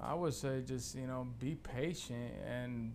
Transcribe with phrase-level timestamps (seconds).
[0.00, 2.92] I would say just you know be patient and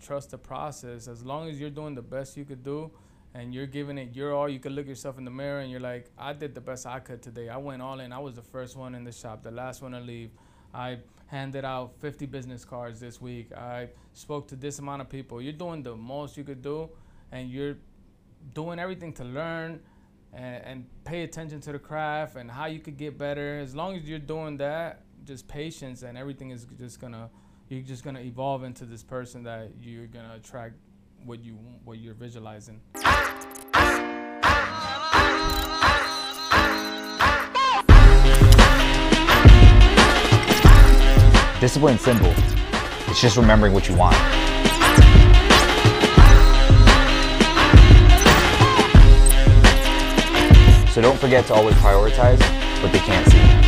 [0.00, 1.08] trust the process.
[1.08, 2.90] As long as you're doing the best you could do,
[3.34, 5.80] and you're giving it your all, you could look yourself in the mirror and you're
[5.80, 7.48] like, I did the best I could today.
[7.48, 8.12] I went all in.
[8.12, 10.30] I was the first one in the shop, the last one to leave.
[10.74, 13.52] I handed out 50 business cards this week.
[13.52, 15.40] I spoke to this amount of people.
[15.40, 16.90] You're doing the most you could do,
[17.30, 17.76] and you're
[18.52, 19.80] doing everything to learn
[20.34, 23.60] and, and pay attention to the craft and how you could get better.
[23.60, 27.30] As long as you're doing that, just patience and everything is just gonna
[27.68, 30.74] you're just gonna evolve into this person that you're gonna attract
[31.24, 32.80] what you what you're visualizing.
[41.60, 42.32] Discipline's simple.
[43.06, 44.16] It's just remembering what you want.
[50.90, 52.40] So don't forget to always prioritize
[52.82, 53.61] what they can't see.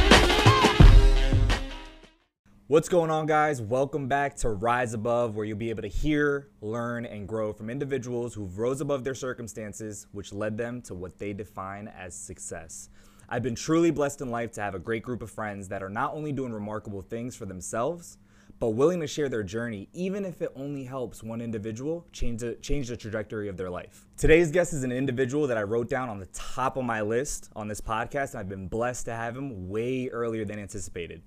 [2.75, 3.63] What's going on, guys?
[3.63, 7.71] Welcome back to Rise Above, where you'll be able to hear, learn, and grow from
[7.71, 12.89] individuals who've rose above their circumstances, which led them to what they define as success.
[13.29, 15.89] I've been truly blessed in life to have a great group of friends that are
[15.89, 18.19] not only doing remarkable things for themselves,
[18.59, 22.55] but willing to share their journey, even if it only helps one individual change the,
[22.57, 24.05] change the trajectory of their life.
[24.17, 27.51] Today's guest is an individual that I wrote down on the top of my list
[27.55, 31.23] on this podcast, and I've been blessed to have him way earlier than anticipated.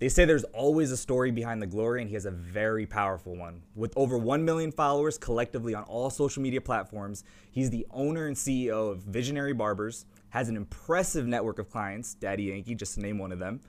[0.00, 3.36] They say there's always a story behind the glory, and he has a very powerful
[3.36, 3.62] one.
[3.74, 8.36] With over 1 million followers collectively on all social media platforms, he's the owner and
[8.36, 13.18] CEO of Visionary Barbers, has an impressive network of clients, Daddy Yankee, just to name
[13.18, 13.60] one of them.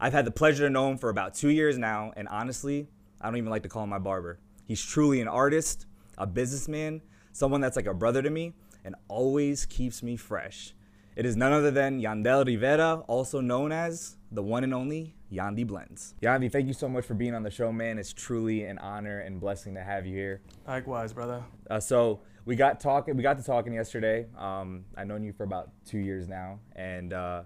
[0.00, 2.88] I've had the pleasure to know him for about two years now, and honestly,
[3.20, 4.40] I don't even like to call him my barber.
[4.64, 5.86] He's truly an artist,
[6.18, 7.00] a businessman,
[7.32, 10.74] someone that's like a brother to me, and always keeps me fresh.
[11.14, 15.66] It is none other than Yandell Rivera, also known as the one and only Yandy
[15.66, 16.14] Blendz.
[16.22, 17.98] Yandy, thank you so much for being on the show, man.
[17.98, 20.40] It's truly an honor and blessing to have you here.
[20.66, 21.42] Likewise, brother.
[21.68, 23.16] Uh, so we got talking.
[23.16, 24.26] We got to talking yesterday.
[24.38, 27.42] Um, I've known you for about two years now, and uh,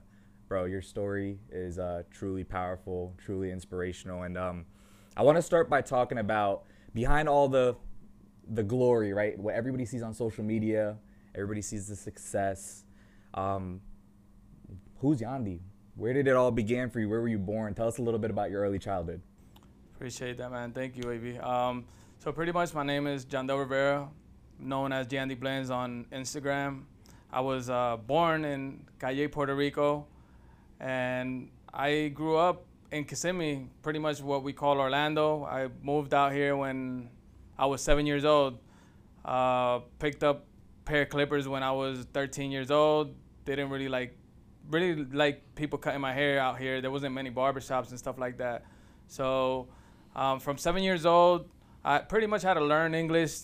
[0.49, 4.25] bro, your story is uh, truly powerful, truly inspirational.
[4.25, 4.67] And um,
[5.17, 6.65] I want to start by talking about
[6.95, 7.77] behind all the
[8.47, 9.39] the glory, right?
[9.39, 10.99] What everybody sees on social media,
[11.35, 12.85] everybody sees the success.
[13.33, 13.81] Um,
[14.99, 15.61] who's Yandi?
[16.01, 17.11] Where did it all begin for you?
[17.11, 17.75] Where were you born?
[17.75, 19.21] Tell us a little bit about your early childhood.
[19.95, 20.73] Appreciate that, man.
[20.73, 21.37] Thank you, AB.
[21.41, 21.85] Um,
[22.21, 24.09] so pretty much, my name is Yandell Rivera,
[24.59, 26.85] known as Yandy Blendz on Instagram.
[27.31, 30.07] I was uh, born in Cayey, Puerto Rico,
[30.81, 35.45] and I grew up in Kissimmee, pretty much what we call Orlando.
[35.45, 37.11] I moved out here when
[37.59, 38.59] I was seven years old.
[39.23, 40.47] Uh, picked up
[40.87, 43.15] pair of clippers when I was 13 years old.
[43.45, 44.17] Didn't really like,
[44.71, 46.81] really like people cutting my hair out here.
[46.81, 48.65] There wasn't many barbershops and stuff like that.
[49.07, 49.69] So
[50.15, 51.49] um, from seven years old,
[51.85, 53.41] I pretty much had to learn English.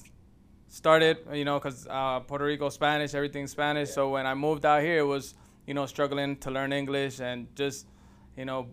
[0.68, 3.90] Started, you know, because uh, Puerto Rico Spanish, everything Spanish.
[3.90, 7.46] So when I moved out here, it was, you know, struggling to learn English and
[7.54, 7.86] just,
[8.36, 8.68] you know,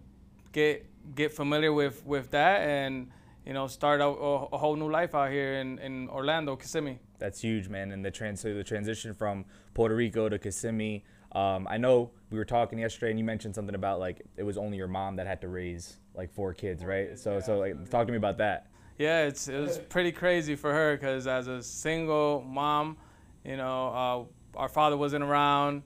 [0.54, 0.86] get
[1.16, 3.10] get familiar with with that and
[3.46, 7.00] you know start a, a whole new life out here in, in Orlando, Kissimmee.
[7.20, 7.92] That's huge, man.
[7.92, 11.04] And the trans so the transition from Puerto Rico to Kissimmee.
[11.34, 14.58] Um, I know we were talking yesterday, and you mentioned something about like it was
[14.58, 17.18] only your mom that had to raise like four kids, right?
[17.18, 18.68] So so like talk to me about that.
[18.98, 22.98] Yeah, it's it was pretty crazy for her because as a single mom,
[23.44, 25.84] you know, uh, our father wasn't around.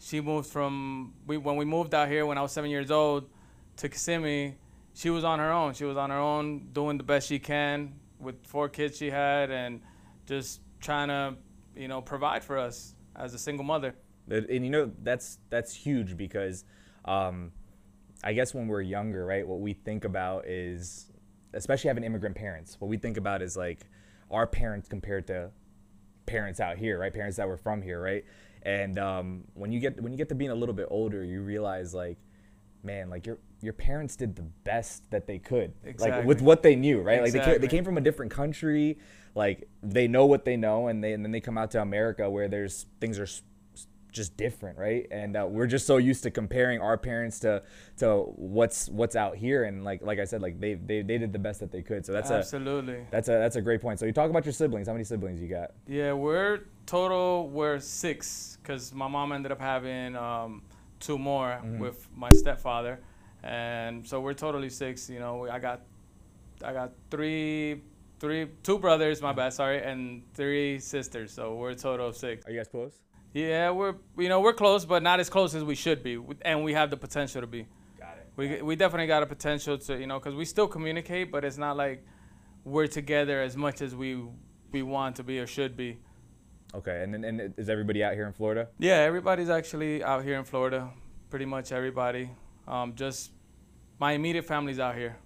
[0.00, 3.28] She moved from we when we moved out here when I was seven years old
[3.76, 4.56] to Kissimmee.
[4.94, 5.74] She was on her own.
[5.74, 9.50] She was on her own, doing the best she can with four kids she had,
[9.50, 9.80] and
[10.26, 11.36] just trying to,
[11.74, 13.94] you know, provide for us as a single mother.
[14.28, 16.64] And you know that's that's huge because
[17.04, 17.52] um,
[18.24, 21.10] I guess when we're younger, right, what we think about is,
[21.52, 23.80] especially having immigrant parents, what we think about is like
[24.30, 25.50] our parents compared to
[26.26, 27.12] parents out here, right?
[27.12, 28.24] Parents that were from here, right?
[28.62, 31.42] And um, when you get when you get to being a little bit older, you
[31.42, 32.18] realize like,
[32.84, 36.76] man, like your your parents did the best that they could, like with what they
[36.76, 37.22] knew, right?
[37.22, 38.98] Like they came, they came from a different country,
[39.34, 42.30] like they know what they know, and they and then they come out to America
[42.30, 43.26] where there's things are
[44.12, 45.06] just different, right?
[45.10, 47.62] And uh, we're just so used to comparing our parents to
[47.98, 51.32] to what's what's out here, and like like I said, like they they, they did
[51.32, 52.06] the best that they could.
[52.06, 53.06] So that's a Absolutely.
[53.10, 53.98] that's a that's a great point.
[53.98, 54.86] So you talk about your siblings.
[54.86, 55.72] How many siblings you got?
[55.86, 60.62] Yeah, we're total we're six because my mom ended up having um,
[61.00, 63.00] two more with my stepfather,
[63.42, 65.08] and so we're totally six.
[65.10, 65.82] You know, I got
[66.64, 67.82] I got three
[68.20, 71.32] three two brothers, my bad, sorry, and three sisters.
[71.32, 72.46] So we're a total of six.
[72.46, 73.00] Are you guys close?
[73.32, 76.64] Yeah, we're you know we're close, but not as close as we should be, and
[76.64, 77.66] we have the potential to be.
[77.98, 78.30] Got it.
[78.36, 81.56] we we definitely got a potential to you know because we still communicate, but it's
[81.56, 82.04] not like
[82.64, 84.22] we're together as much as we
[84.70, 85.98] we want to be or should be.
[86.74, 88.68] Okay, and then and is everybody out here in Florida?
[88.78, 90.90] Yeah, everybody's actually out here in Florida.
[91.30, 92.30] Pretty much everybody.
[92.68, 93.32] Um, just
[93.98, 95.16] my immediate family's out here.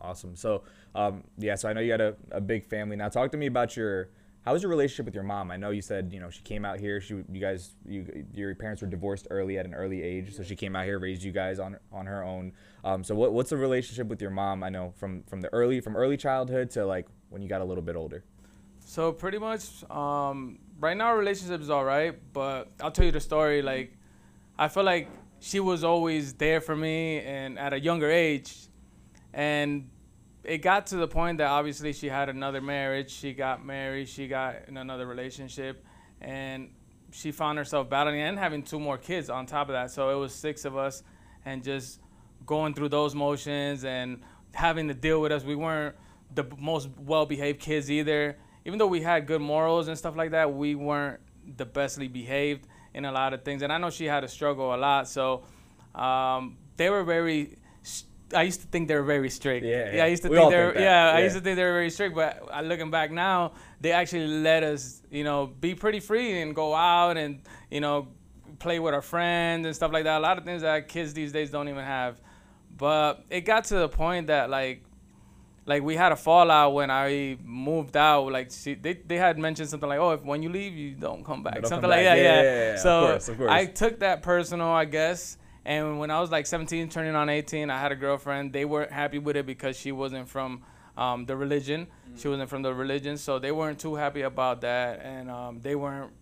[0.00, 0.34] Awesome.
[0.36, 0.62] So,
[0.94, 2.96] um, yeah, so I know you got a, a big family.
[2.96, 4.08] Now, talk to me about your
[4.42, 5.50] how was your relationship with your mom?
[5.50, 7.00] I know you said you know she came out here.
[7.00, 10.56] She you guys you your parents were divorced early at an early age, so she
[10.56, 12.52] came out here raised you guys on on her own.
[12.84, 14.62] Um, so what what's the relationship with your mom?
[14.62, 17.64] I know from from the early from early childhood to like when you got a
[17.64, 18.24] little bit older.
[18.80, 23.12] So pretty much, um, right now our relationship is all right, but I'll tell you
[23.12, 23.62] the story.
[23.62, 23.96] Like,
[24.58, 25.08] I feel like
[25.38, 28.56] she was always there for me, and at a younger age,
[29.32, 29.88] and
[30.44, 33.10] it got to the point that obviously she had another marriage.
[33.10, 34.08] She got married.
[34.08, 35.84] She got in another relationship,
[36.20, 36.70] and
[37.12, 39.90] she found herself battling and having two more kids on top of that.
[39.90, 41.02] So it was six of us,
[41.44, 42.00] and just
[42.46, 44.20] going through those motions and
[44.54, 45.44] having to deal with us.
[45.44, 45.94] We weren't
[46.34, 50.52] the most well-behaved kids either even though we had good morals and stuff like that,
[50.52, 51.20] we weren't
[51.56, 53.62] the bestly behaved in a lot of things.
[53.62, 55.08] And I know she had to struggle a lot.
[55.08, 55.44] So
[55.94, 57.56] um, they were very.
[58.34, 59.64] I used to think they were very strict.
[59.66, 60.04] Yeah, yeah.
[60.04, 60.80] I used to We think all they think were.
[60.80, 60.82] that.
[60.82, 62.14] Yeah, I used to think they were very strict.
[62.14, 66.54] But I, looking back now, they actually let us, you know, be pretty free and
[66.54, 68.08] go out and you know
[68.58, 70.18] play with our friends and stuff like that.
[70.18, 72.20] A lot of things that kids these days don't even have.
[72.76, 74.84] But it got to the point that like
[75.66, 78.30] like we had a fallout when I moved out.
[78.32, 81.24] Like she, they, they had mentioned something like, "Oh, if when you leave, you don't
[81.24, 82.16] come back." Don't something come like back.
[82.16, 82.22] that.
[82.22, 82.42] Yeah, Yeah.
[82.42, 82.74] yeah, yeah, yeah.
[82.74, 83.50] Of So course, of course.
[83.50, 85.36] I took that personal, I guess.
[85.64, 88.52] And when I was like 17, turning on 18, I had a girlfriend.
[88.52, 90.62] They weren't happy with it because she wasn't from
[90.96, 91.86] um, the religion.
[92.16, 95.74] She wasn't from the religion, so they weren't too happy about that, and um, they
[95.74, 96.12] weren't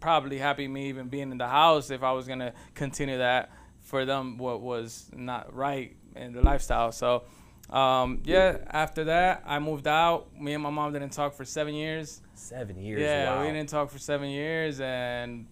[0.00, 3.50] probably happy me even being in the house if I was gonna continue that
[3.80, 6.92] for them what was not right in the lifestyle.
[6.92, 7.24] So
[7.70, 10.38] um, yeah, after that I moved out.
[10.38, 12.20] Me and my mom didn't talk for seven years.
[12.34, 13.00] Seven years.
[13.00, 13.46] Yeah, wow.
[13.46, 15.46] we didn't talk for seven years, and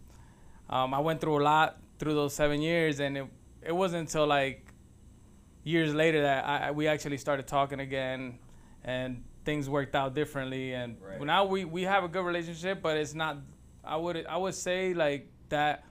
[0.69, 3.27] um, I went through a lot through those seven years, and it
[3.63, 4.67] it wasn't until like
[5.63, 8.41] years later that I, we actually started talking again,
[8.83, 10.75] and things worked out differently.
[10.75, 11.21] And Right.
[11.23, 13.37] now we, we have a good relationship, but it's not.
[13.85, 15.85] I would I would say like that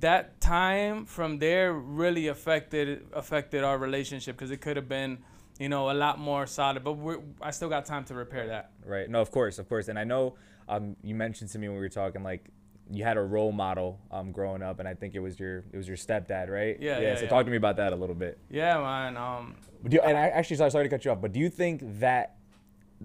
[0.00, 5.18] that time from there really affected affected our relationship because it could have been
[5.58, 6.84] you know a lot more solid.
[6.84, 8.72] But we're, I still got time to repair that.
[8.84, 9.08] Right.
[9.08, 9.88] No, of course, of course.
[9.88, 10.34] And I know
[10.68, 12.50] um, you mentioned to me when we were talking, like
[12.92, 15.76] you had a role model um, growing up, and I think it was your it
[15.76, 16.76] was your stepdad, right?
[16.80, 17.08] Yeah, Yeah.
[17.08, 17.28] yeah, so yeah.
[17.28, 18.38] talk to me about that a little bit.
[18.50, 19.16] Yeah, man.
[19.16, 19.56] Um,
[19.88, 21.80] Do you, and I actually sorry, sorry to cut you off, but do you think
[22.00, 22.36] that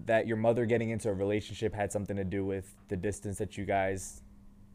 [0.05, 3.57] that your mother getting into a relationship had something to do with the distance that
[3.57, 4.21] you guys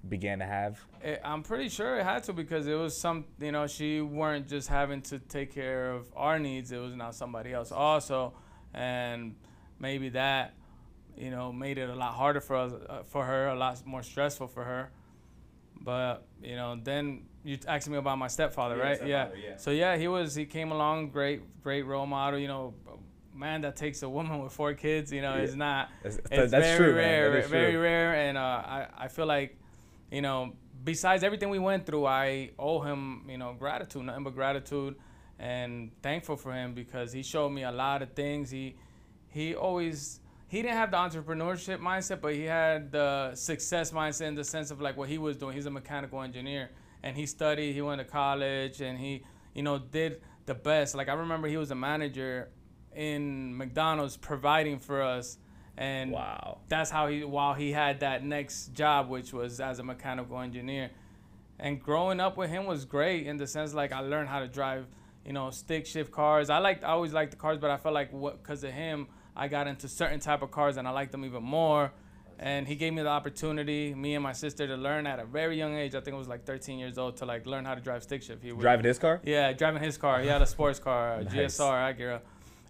[0.09, 0.81] began to have?
[1.03, 4.49] It, I'm pretty sure it had to because it was some, you know, she weren't
[4.49, 6.73] just having to take care of our needs.
[6.73, 8.32] It was now somebody else also,
[8.75, 9.37] and
[9.79, 10.55] maybe that,
[11.17, 14.03] you know, made it a lot harder for us, uh, for her, a lot more
[14.03, 14.91] stressful for her.
[15.84, 18.96] But you know, then you asked me about my stepfather, Yeah, right?
[18.96, 19.56] stepfather, yeah.
[19.56, 20.34] So yeah, he was.
[20.34, 22.38] He came along, great, great role model.
[22.38, 22.75] You know,
[23.34, 25.12] man that takes a woman with four kids.
[25.12, 25.43] You know, Yeah.
[25.43, 25.88] is not.
[26.02, 27.82] That's, It's that's very true, rare, That very true.
[27.82, 29.56] rare, and uh, I I feel like,
[30.11, 30.52] you know,
[30.84, 34.94] besides everything we went through, I owe him, you know, gratitude, nothing but gratitude,
[35.38, 38.50] and thankful for him because he showed me a lot of things.
[38.50, 38.76] He
[39.28, 40.21] he always
[40.52, 44.71] he didn't have the entrepreneurship mindset, but he had the success mindset in the sense
[44.71, 45.56] of like what he was doing.
[45.56, 46.68] He's a mechanical engineer,
[47.02, 47.73] and he studied.
[47.73, 49.23] He went to college, and he
[49.54, 50.94] you know did the best.
[50.94, 52.50] Like I remember, he was a manager
[52.94, 55.38] in McDonald's, providing for us,
[55.78, 56.59] and Wow.
[56.68, 60.90] that's how he while he had that next job which was as a mechanical engineer
[61.59, 64.49] and growing up with him was great in the sense like i learned how to
[64.49, 64.85] drive
[65.25, 67.94] you know stick shift cars i liked i always liked the cars but i felt
[67.94, 69.06] like what because of him
[69.37, 71.93] i got into certain type of cars and i liked them even more
[72.39, 75.57] and he gave me the opportunity me and my sister to learn at a very
[75.57, 77.81] young age i think it was like 13 years old to like learn how to
[77.81, 79.21] drive stick shift he would, Driving his car?
[79.25, 80.21] yeah, driving his car.
[80.21, 81.59] He had a sports car, a Nice.
[81.59, 82.21] GSR Acura,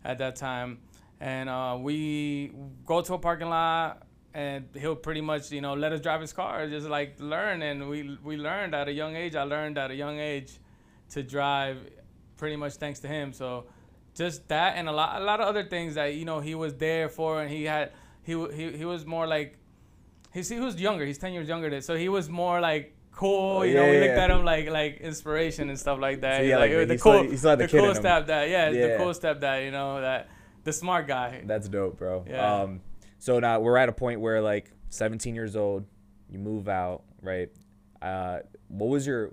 [0.04, 0.78] at that time,
[1.20, 2.52] and uh, we
[2.84, 4.02] go to a parking lot,
[4.34, 7.62] and he'll pretty much, you know, let us drive his car, just like learn.
[7.62, 9.36] And we we learned at a young age.
[9.36, 10.58] I learned at a young age
[11.10, 11.76] to drive,
[12.36, 13.32] pretty much thanks to him.
[13.32, 13.66] So,
[14.14, 16.74] just that and a lot a lot of other things that you know he was
[16.74, 17.92] there for, and he had
[18.22, 19.58] he he he was more like.
[20.34, 21.04] He's, he was younger.
[21.04, 23.58] He's ten years younger than, so he was more like cool.
[23.58, 24.24] Oh, You know, yeah, we yeah, looked yeah.
[24.24, 26.38] at him like like inspiration and stuff like that.
[26.38, 27.94] So, He's yeah, like, "Yo, he the cool, he still had the the kid cool
[27.94, 28.48] step that.
[28.48, 29.64] Yeah, the cool stepdad.
[29.64, 30.30] You know that
[30.64, 31.42] the smart guy.
[31.44, 32.24] That's dope, bro.
[32.28, 32.62] Yeah.
[32.62, 32.80] Um,
[33.18, 35.84] so now we're at a point where like 17 years old,
[36.28, 37.50] you move out, right?
[38.00, 39.28] Uh, what was your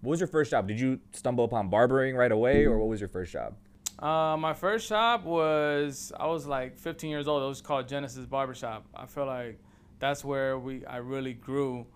[0.00, 0.68] what was your first job?
[0.68, 3.54] Did you stumble upon barbering right away, or what was your first job?
[4.02, 7.42] Uh, my first shop was I was like 15 years old.
[7.44, 8.84] It was called Genesis Barbershop.
[8.94, 9.60] I feel like
[10.00, 11.86] that's where we I really grew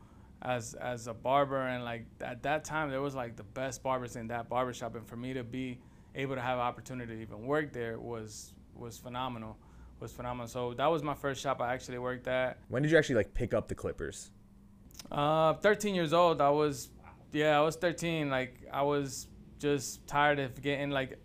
[0.43, 4.17] as as a barber and like at that time there was like the best barbers
[4.17, 5.79] in that barbershop and for me to be
[6.15, 9.57] able to have an opportunity to even work there was was phenomenal
[9.99, 12.99] was phenomenal so that was my first shop i actually worked at When did you
[12.99, 14.31] actually like pick up the clippers?
[15.11, 16.91] uh 13 years old i was
[17.33, 21.19] yeah i was 13 like i was just tired of getting like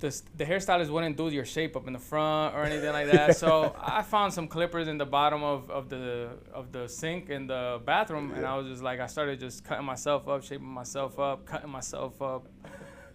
[0.00, 3.36] the, the hairstylist wouldn't do your shape up in the front or anything like that.
[3.36, 7.46] So i found some clippers in the bottom of, of the of the sink in
[7.46, 11.18] the bathroom and i was just like i started just cutting myself up shaping myself
[11.18, 12.46] up cutting myself up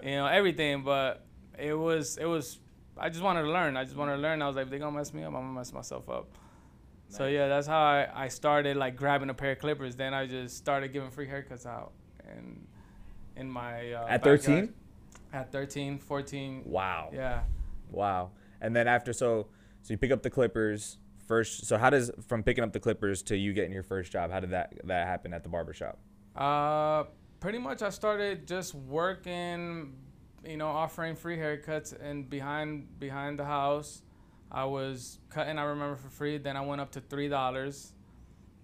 [0.04, 0.84] you know everything.
[0.84, 1.26] But
[1.58, 2.60] it was it was
[2.98, 3.78] i just wanted to learn.
[3.78, 4.42] I just wanted to learn.
[4.42, 6.28] I was like if they're gonna mess me up i'm gonna mess myself up.
[7.10, 9.96] So yeah, that's how I, I started like grabbing a pair of clippers.
[9.96, 11.92] Then I just started giving free haircuts out
[12.28, 12.68] and
[13.36, 14.74] in my uh, At backyard.
[15.34, 15.40] 13?
[15.42, 16.64] At 13, 14.
[16.66, 17.10] Wow.
[17.14, 17.42] Yeah.
[17.90, 18.32] Wow.
[18.62, 19.48] And then after so
[19.82, 20.98] so you pick up the clippers
[21.28, 21.66] first.
[21.66, 24.32] So how does from picking up the clippers to you getting your first job?
[24.32, 26.00] How did that that happen at the barbershop?
[26.36, 27.04] Uh,
[27.40, 29.96] pretty much I started just working,
[30.46, 34.02] you know, offering free haircuts and behind behind the house.
[34.52, 36.38] I was cutting, I remember for free.
[36.38, 37.94] Then I went up to three dollars.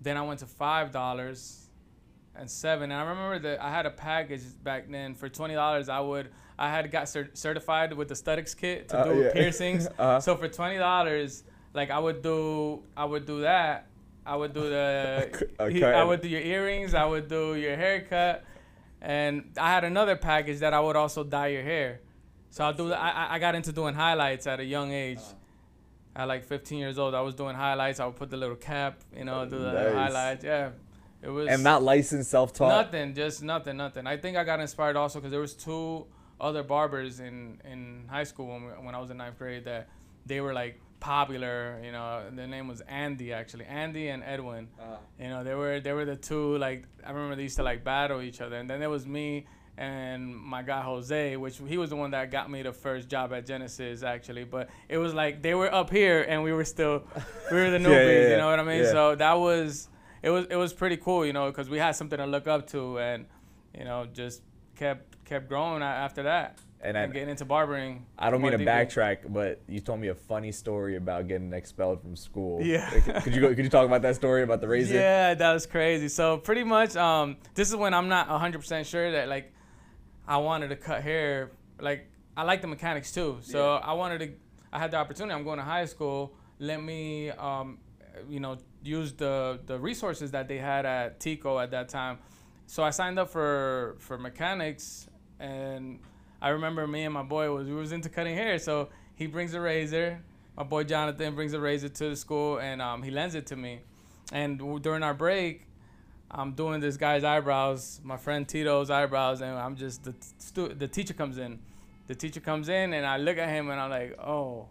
[0.01, 1.69] Then I went to five dollars
[2.35, 2.91] and seven.
[2.91, 5.89] And I remember that I had a package back then for twenty dollars.
[5.89, 6.29] I would
[6.65, 9.31] I had got cert- certified with the Studex kit to Uh, do yeah.
[9.31, 9.87] piercings.
[9.97, 10.19] Uh-huh.
[10.19, 13.87] So for twenty dollars, like I would do I would do that.
[14.25, 14.89] I would do the
[15.71, 16.93] he- I would do your earrings.
[16.93, 18.43] I would do your haircut,
[19.01, 22.01] and I had another package that I would also dye your hair.
[22.51, 22.91] So I'll do.
[22.93, 25.21] I I- I got into doing highlights at a young age.
[26.15, 27.99] At like 15 years old, I was doing highlights.
[28.01, 29.93] I would put the little cap, you know, do the Nice.
[29.93, 30.43] highlights.
[30.43, 30.71] Yeah,
[31.21, 32.67] it was And not licensed, self-taught.
[32.67, 34.05] nothing, just nothing, nothing.
[34.05, 36.07] I think I got inspired also because there was two
[36.41, 39.89] other barbers in in high school when we, when I was in ninth grade that
[40.25, 41.79] they were like popular.
[41.83, 44.67] You know, their name was Andy actually, Andy and Edwin.
[44.79, 44.97] Uh-huh.
[45.19, 47.83] You know, they were they were the two like I remember they used to like
[47.83, 49.45] battle each other, and then there was me
[49.77, 53.31] and my guy Jose, which he was the one that got me the first job
[53.31, 54.43] at Genesis actually.
[54.43, 57.03] But it was like they were up here and we were still
[57.49, 58.05] we were the Yeah, newbies.
[58.05, 58.29] yeah, yeah.
[58.31, 58.83] You know what I mean?
[58.83, 58.91] Yeah.
[58.91, 59.87] So that was
[60.21, 62.67] it was it was pretty cool, you know, because we had something to look up
[62.71, 63.25] to, and
[63.77, 64.41] you know, just
[64.75, 68.05] kept kept growing after that And and, I- getting into barbering.
[68.17, 68.73] I don't mean to deeply.
[68.73, 72.61] backtrack, but you told me a funny story about getting expelled from school.
[72.61, 72.89] Yeah.
[73.23, 74.95] Could you go, could you talk about that story about the razor?
[74.95, 76.07] Yeah, that was crazy.
[76.07, 79.53] So pretty much, um, this is when I'm not 100% sure that like
[80.27, 81.51] I wanted to cut hair.
[81.79, 84.27] Like I like the mechanics too, so I wanted to.
[84.71, 85.33] I had the opportunity.
[85.37, 86.33] I'm going to high school.
[86.59, 87.79] Let me, um,
[88.29, 92.19] you know, use the the resources that they had at TECO at that time.
[92.67, 95.07] So I signed up for for mechanics,
[95.39, 95.99] and
[96.41, 98.59] I remember me and my boy was we was into cutting hair.
[98.59, 100.21] So he brings a razor.
[100.57, 103.55] My boy Jonathan brings a razor to the school, and um, he lends it to
[103.55, 103.79] me.
[104.31, 105.65] And during our break,
[106.31, 110.87] I'm doing this guy's eyebrows, my friend Tito's eyebrows, and I'm just the stu- the
[110.87, 111.59] teacher comes in.
[112.07, 114.67] The teacher comes in, and I look at him, and I'm like, oh.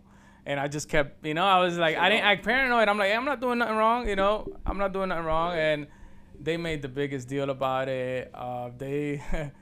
[0.47, 2.89] And I just kept, you know, I was like, I didn't act paranoid.
[2.89, 5.55] I'm like, I'm not doing nothing wrong, you know, I'm not doing nothing wrong.
[5.55, 5.89] And
[6.41, 8.31] they made the biggest deal about it.
[8.33, 9.23] Uh, they,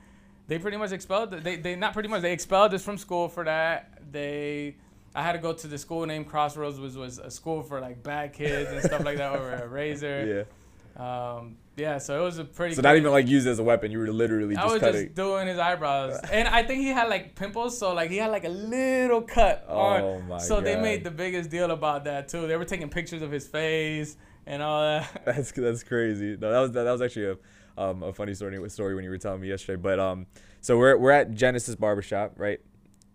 [0.47, 1.31] they pretty much expelled.
[1.31, 2.21] They, they not pretty much.
[2.21, 3.99] They expelled us from school for that.
[4.11, 4.75] They,
[5.13, 8.01] I had to go to the school named Crossroads, which was a school for like
[8.03, 10.45] bad kids and stuff like that, over a razor.
[10.47, 10.53] Yeah.
[10.97, 12.73] Um, yeah, so it was a pretty.
[12.73, 13.91] So not even like used as a weapon.
[13.91, 15.03] You were literally I just was cutting.
[15.03, 18.31] just doing his eyebrows, and I think he had like pimples, so like he had
[18.31, 19.63] like a little cut.
[19.69, 22.47] Oh on, my So they made the biggest deal about that too.
[22.47, 25.21] They were taking pictures of his face and all that.
[25.25, 26.35] That's that's crazy.
[26.39, 27.37] No, that was that, was actually a
[27.77, 29.81] um, a funny story story when you were telling me yesterday.
[29.81, 30.25] But um,
[30.61, 32.59] so we're we're at Genesis Barbershop, right?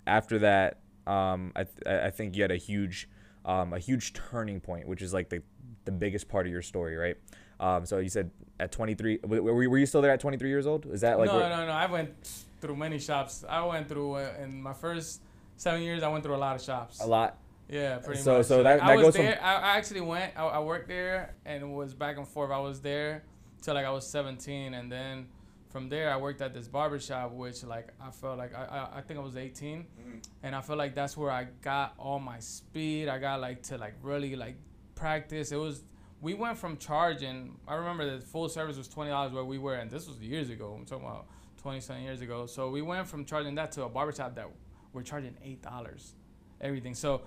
[0.07, 3.09] After that, um, I th- I think you had a huge
[3.45, 5.42] um, a huge turning point, which is like the
[5.85, 7.16] the biggest part of your story, right?
[7.59, 10.87] Um, so you said at 23, were, were you still there at 23 years old?
[10.87, 11.73] Is that like no, no, no.
[11.73, 13.45] I went through many shops.
[13.49, 15.21] I went through uh, in my first
[15.57, 16.02] seven years.
[16.02, 17.00] I went through a lot of shops.
[17.00, 17.38] a lot?
[17.69, 18.47] Yeah, pretty So- much.
[18.47, 19.40] so so that- I was goes from- there.
[19.42, 20.33] I, I actually went.
[20.37, 22.50] I, I worked there and was back and forth.
[22.50, 23.23] I was there
[23.62, 25.26] till like I was 17, and then
[25.71, 28.99] from there I worked at this barber shop, which like I felt like I I,
[28.99, 30.19] I think I was 18, mm-hmm.
[30.42, 33.09] and I felt like that's where I got all my speed.
[33.09, 34.57] I got like to like really like
[34.95, 35.52] practice.
[35.52, 35.85] It was.
[36.21, 37.59] We went from charging.
[37.66, 40.50] I remember the full service was twenty dollars where we were, and this was years
[40.50, 40.76] ago.
[40.78, 41.26] I'm talking about
[41.61, 42.47] twenty something years ago.
[42.47, 44.49] So we went from charging that to a barbershop that
[44.92, 46.14] we're charging eight dollars,
[46.61, 46.95] everything.
[46.95, 47.23] So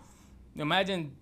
[0.56, 1.16] imagine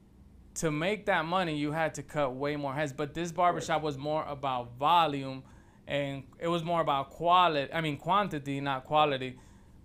[0.56, 2.94] to make that money, you had to cut way more heads.
[2.94, 5.44] But this barbershop was more about volume
[5.88, 7.72] and it was more about quality.
[7.74, 9.38] I mean quantity, not quality.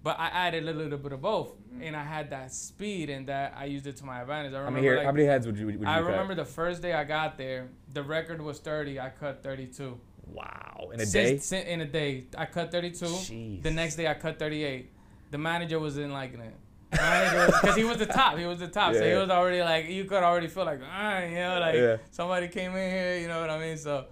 [0.02, 1.82] But I added a little bit of both, mm-hmm.
[1.82, 4.52] and I had that speed and that I used it to my advantage.
[4.52, 5.66] I How remember many, hair, like, how many heads would you?
[5.66, 6.04] Would you I cut?
[6.04, 9.00] remember the first day I got there, the record was 30.
[9.00, 9.98] I cut 32.
[10.26, 11.70] Wow, in a Since- day.
[11.72, 13.04] in a day, I cut 32.
[13.06, 13.62] Jeez.
[13.62, 14.92] The next day, I cut 38.
[15.32, 16.54] The manager wasn't liking it.
[16.90, 18.38] Because he was the top.
[18.38, 18.94] He was the top.
[18.94, 19.20] So he Yeah.
[19.20, 21.96] was already like, you could already feel like, ah, you know, like Yeah.
[22.10, 23.76] somebody came in here, you know what I mean?
[23.76, 24.06] So,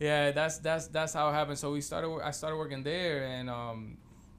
[0.00, 1.58] yeah, that's that's that's how it happened.
[1.58, 2.10] So we started.
[2.22, 3.96] I started working there, and um,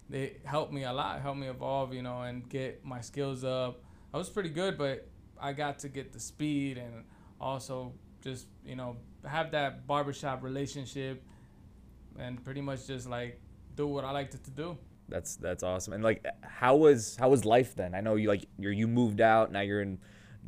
[0.09, 1.19] they helped me a lot.
[1.21, 3.81] Helped me evolve, you know, and get my skills up.
[4.13, 5.07] I was pretty good, but
[5.39, 7.05] I got to get the speed and
[7.41, 11.23] also just you know have that barbershop relationship,
[12.19, 13.39] and pretty much just like
[13.75, 14.77] do what I liked to do.
[15.09, 15.93] That's that's awesome.
[15.93, 17.95] And like, how was how was life then?
[17.95, 19.51] I know you like you you moved out.
[19.51, 19.99] Now you're in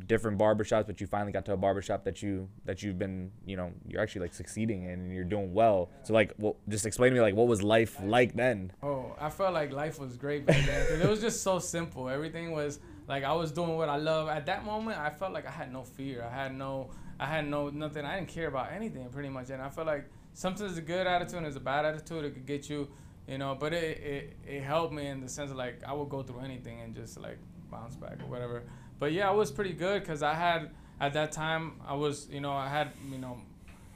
[0.06, 3.56] different barbershops, but you finally got to a barbershop that you that you've been you
[3.56, 5.90] know you're actually like succeeding in and you're doing well.
[6.04, 8.72] So like, well, just explain to me like what was life like then?
[8.82, 12.08] Oh, I felt like life was great back then it was just so simple.
[12.08, 14.28] Everything was like I was doing what I love.
[14.28, 16.22] At that moment, I felt like I had no fear.
[16.22, 18.04] I had no, I had no nothing.
[18.04, 19.50] I didn't care about anything pretty much.
[19.50, 22.24] And I felt like sometimes a good attitude and a bad attitude.
[22.24, 22.88] It could get you,
[23.28, 23.56] you know.
[23.58, 26.40] But it, it it helped me in the sense of like I would go through
[26.40, 27.38] anything and just like
[27.70, 28.62] bounce back or whatever.
[28.98, 32.40] But yeah, I was pretty good because I had at that time I was you
[32.40, 33.38] know I had you know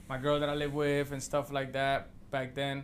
[0.09, 2.83] my girl that I lived with and stuff like that back then,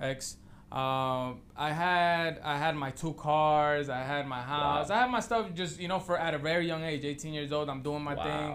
[0.00, 0.36] ex.
[0.72, 3.88] Um, I had I had my two cars.
[3.88, 4.90] I had my house.
[4.90, 7.52] I had my stuff just you know for at a very young age, 18 years
[7.52, 7.68] old.
[7.68, 8.50] I'm doing my thing.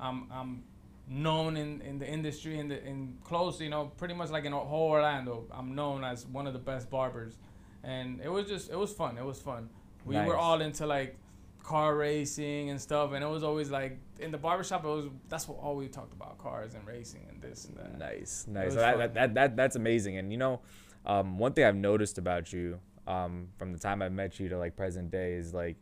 [0.00, 0.62] I'm I'm
[1.10, 4.52] known in, in the industry in the in close you know pretty much like in
[4.52, 5.44] whole Orlando.
[5.52, 7.36] I'm known as one of the best barbers,
[7.82, 9.18] and it was just it was fun.
[9.18, 9.68] It was fun.
[10.04, 11.16] We were all into like
[11.62, 14.84] car racing and stuff, and it was always like in the barbershop.
[14.84, 17.98] It was that's what all we talked about cars and racing and this and that.
[17.98, 18.72] Nice, nice.
[18.72, 20.16] So that, that, that, that that's amazing.
[20.16, 20.60] And you know,
[21.04, 24.58] um, one thing I've noticed about you um, from the time I met you to
[24.58, 25.76] like present day is like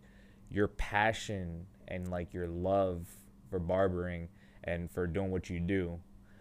[0.51, 3.07] your passion and like your love
[3.51, 4.29] for barbering
[4.69, 5.99] and for doing what you do.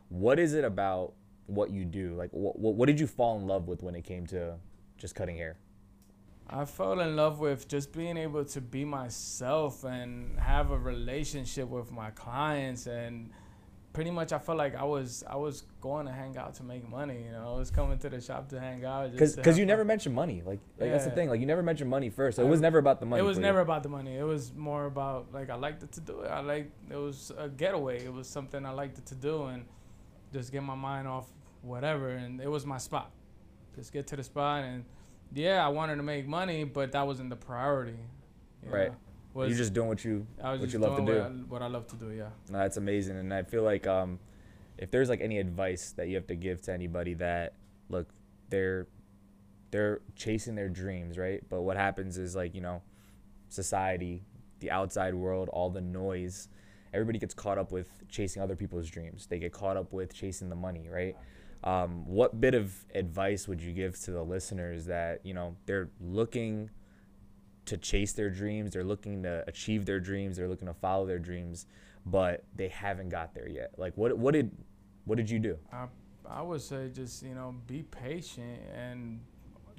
[0.10, 1.14] What is it about
[1.48, 2.14] what you do?
[2.16, 4.56] Like, what, what, did you fall in love with when it came to
[4.98, 5.58] just cutting hair?
[6.50, 11.68] I fell in love with just being able to be myself and have a relationship
[11.68, 13.32] with my clients and
[13.98, 16.88] pretty much I felt like I was I was going to hang out to make
[16.88, 17.56] money, you know.
[17.56, 20.44] I was coming to the shop to hang out Because you never mentioned money.
[20.46, 21.30] Like, like that's the thing.
[21.30, 22.36] Like you never mentioned money first.
[22.36, 23.22] So it was never about the money.
[23.22, 23.48] It was for you.
[23.48, 24.16] never about the money.
[24.16, 26.28] It was more about like I liked it to do it.
[26.28, 28.06] I like it was a getaway.
[28.06, 29.66] It was something I liked it to do and
[30.32, 31.26] just get my mind off
[31.64, 33.10] whatever and it was my spot.
[33.76, 34.86] Just get to the spot and
[35.34, 37.98] yeah, I wanted to make money, but that wasn't the priority.
[38.64, 38.90] Right.
[38.90, 39.07] know.
[39.38, 41.12] Was, You're just doing what you what you love to do.
[41.12, 42.30] What I, what I love to do, yeah.
[42.50, 44.18] No, that's amazing, and I feel like um,
[44.80, 47.54] if there's like any advice that you have to give to anybody that
[47.88, 48.10] look,
[48.50, 48.88] they're
[49.70, 51.44] they're chasing their dreams, right?
[51.52, 52.82] But what happens is like you know,
[53.48, 54.24] society,
[54.60, 56.50] the outside world, all the noise,
[56.92, 59.28] everybody gets caught up with chasing other people's dreams.
[59.28, 61.16] They get caught up with chasing the money, right?
[61.64, 65.90] Um, what bit of advice would you give to the listeners that you know they're
[66.02, 66.72] looking
[67.68, 71.20] to chase their dreams, they're looking to achieve their dreams, they're looking to follow their
[71.20, 71.66] dreams,
[72.06, 73.74] but they haven't got there yet.
[73.78, 74.52] Like what what did
[75.06, 75.58] what did you do?
[75.72, 75.88] I
[76.30, 79.20] I would say just you know be patient and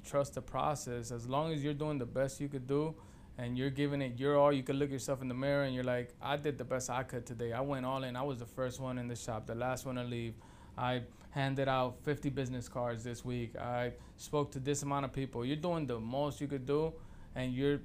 [0.03, 1.11] trust the process.
[1.11, 2.95] As long as you're doing the best you could do,
[3.39, 5.85] and you're giving it your all, you can look yourself in the mirror and you're
[5.85, 7.53] like, I did the best I could today.
[7.53, 8.17] I went all in.
[8.17, 10.33] I was the first one in the shop, the last one to leave.
[10.77, 13.55] I handed out 50 business cards this week.
[13.55, 15.45] I spoke to this amount of people.
[15.45, 16.91] You're doing the most you could do,
[17.35, 17.81] and you're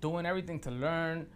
[0.00, 1.26] doing everything to learn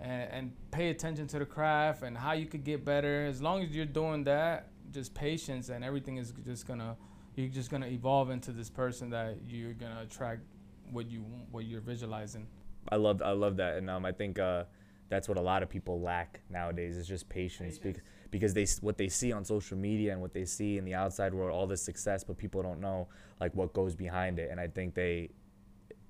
[0.00, 3.26] and, and pay attention to the craft and how you could get better.
[3.26, 6.96] As long as you're doing that, just patience and everything is just gonna
[7.34, 10.42] you're just gonna evolve into this person that you're gonna attract
[10.90, 12.46] what you what you're visualizing.
[12.90, 14.64] I love I love that, and um, I think uh,
[15.08, 18.98] that's what a lot of people lack nowadays is just patience, because because they what
[18.98, 21.82] they see on social media and what they see in the outside world, all this
[21.82, 23.08] success, but people don't know
[23.40, 25.30] like what goes behind it, and I think they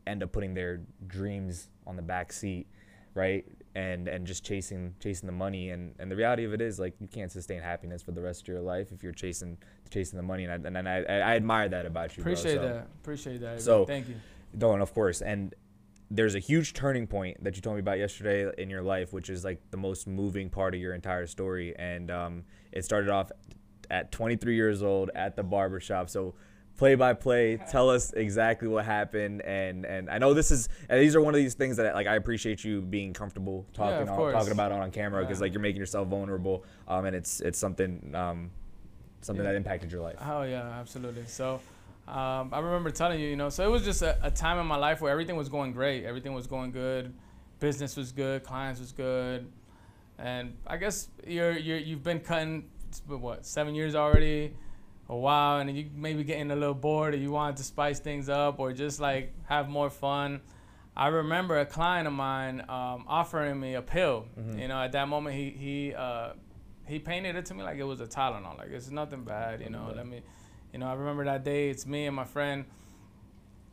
[0.06, 2.66] end up putting their dreams on the back seat,
[3.14, 3.44] right?
[3.74, 6.94] And and just chasing chasing the money, and and the reality of it is like
[7.00, 9.56] you can't sustain happiness for the rest of your life if you're chasing
[9.90, 12.22] chasing the money, and I, and I I admire that about you.
[12.22, 12.62] bro, Appreciate so.
[12.62, 12.86] that.
[13.00, 13.60] Appreciate that.
[13.62, 14.16] So- thank you.
[14.54, 15.22] And of course.
[15.22, 15.54] And
[16.10, 19.30] there's a huge turning point that you told me about yesterday in your life, which
[19.30, 21.74] is like the most moving part of your entire story.
[21.78, 23.32] And um, it started off
[23.90, 26.10] at 23 years old at the barbershop.
[26.10, 26.34] So
[26.76, 29.42] play by play, tell us exactly what happened.
[29.42, 32.06] And and I know this is and these are one of these things that like
[32.06, 35.44] I appreciate you being comfortable talking of on, talking about on camera because Yeah.
[35.44, 36.64] like you're making yourself vulnerable.
[36.88, 38.50] Um, and it's it's something um,
[39.20, 39.52] something Yeah.
[39.52, 40.16] that impacted your life.
[40.26, 41.24] Oh yeah, absolutely.
[41.26, 41.60] So
[42.08, 44.66] um, I remember telling you, you know, so it was just a, a time in
[44.66, 47.12] my life where everything was going great, everything was going good,
[47.60, 49.46] business was good, clients was good,
[50.18, 52.68] and I guess you're you're you've been cutting
[53.06, 54.52] what seven years already,
[55.12, 58.28] a while, and you maybe getting a little bored, or you wanted to spice things
[58.28, 60.40] up, or just like have more fun.
[60.96, 64.26] I remember a client of mine um, offering me a pill.
[64.58, 66.30] You know, at that moment he he uh,
[66.86, 69.60] he painted it to me like it was a Tylenol, like it's nothing bad.
[69.60, 70.22] You know, let me,
[70.72, 71.68] you know, I remember that day.
[71.68, 72.64] It's me and my friend.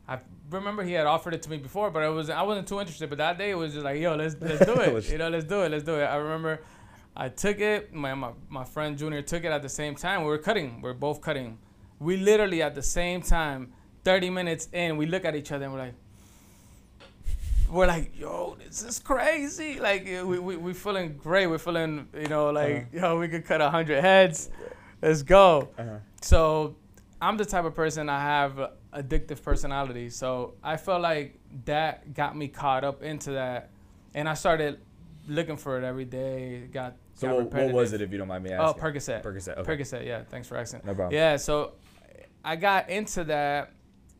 [0.07, 2.79] I remember he had offered it to me before, but I was I wasn't too
[2.81, 3.09] interested.
[3.09, 5.09] But that day it was just like, yo, let's let's do it.
[5.09, 5.69] You know, let's do it.
[5.71, 6.03] Let's do it.
[6.03, 6.61] I remember
[7.19, 7.93] I took it.
[7.93, 10.21] My, my my friend Junior took it at the same time.
[10.21, 10.81] We were cutting.
[10.81, 11.57] We are both cutting.
[11.99, 13.73] We literally at the same time,
[14.05, 15.95] 30 minutes in, we look at each other and we're like,
[17.69, 19.81] we're like, yo, this is crazy.
[19.81, 21.47] Like we we we feeling great.
[21.47, 24.49] We're feeling, you know, like yo, we could cut a hundred heads.
[25.01, 25.67] Let's go.
[25.77, 25.97] Uh-huh.
[26.21, 26.77] So
[27.21, 30.09] I'm the type of person I have addictive personality.
[30.09, 33.71] So I felt like that got me caught up into that,
[34.13, 34.79] and I started
[35.27, 36.69] looking for it every day.
[36.71, 38.81] Got So what, what was it, if you don't mind me oh, asking?
[38.81, 38.85] Oh.
[38.85, 39.23] Percocet.
[39.23, 39.57] Percocet.
[39.57, 39.75] Okay.
[39.75, 40.23] Percocet, yeah.
[40.23, 40.81] Thanks for asking.
[40.85, 41.13] No problem.
[41.13, 41.73] Yeah, so
[42.45, 43.73] I got into that,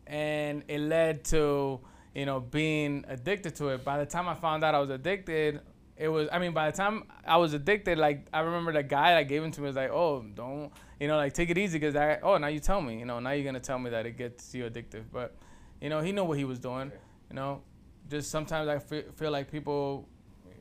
[0.05, 1.79] and it led to
[2.13, 3.85] you know being addicted to it.
[3.85, 5.61] By the time I found out I was addicted,
[5.95, 6.27] it was.
[6.29, 9.43] I mean, by the time I was addicted, like I remember the guy that gave
[9.43, 12.19] it to me was like, "Oh, don't you know, like take it easy, because I
[12.21, 14.53] oh now you tell me, you know, now you're gonna tell me that it gets
[14.53, 15.37] you addictive." But
[15.79, 16.91] you know, he knew what he was doing.
[17.29, 17.61] You know,
[18.09, 20.09] just sometimes I fe- feel like people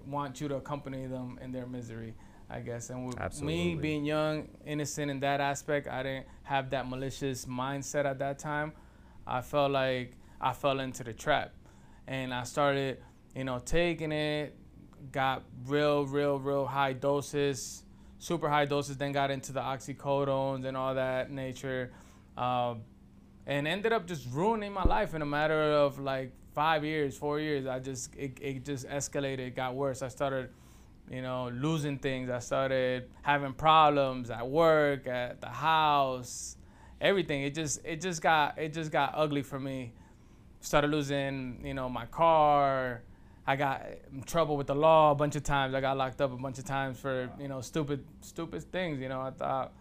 [0.06, 2.14] want you to accompany them in their misery.
[2.50, 3.74] I guess, and with Absolutely.
[3.74, 8.38] me being young, innocent in that aspect, I didn't have that malicious mindset at that
[8.38, 8.72] time.
[9.26, 11.52] I felt like I fell into the trap,
[12.06, 12.98] and I started,
[13.34, 14.56] you know, taking it,
[15.12, 17.82] got real, real, real high doses,
[18.18, 18.96] super high doses.
[18.96, 21.92] Then got into the oxycodones and all that nature,
[22.38, 22.80] um,
[23.46, 27.40] and ended up just ruining my life in a matter of like five years, four
[27.40, 27.66] years.
[27.66, 30.00] I just it, it just escalated, it got worse.
[30.00, 30.48] I started
[31.10, 32.30] you know, losing things.
[32.30, 36.56] I started having problems at work, at the house,
[37.00, 37.42] everything.
[37.42, 39.92] It just it just got it just got ugly for me.
[40.60, 43.02] Started losing, you know, my car.
[43.46, 45.74] I got in trouble with the law a bunch of times.
[45.74, 49.08] I got locked up a bunch of times for, you know, stupid stupid things, you
[49.08, 49.20] know.
[49.20, 49.72] I thought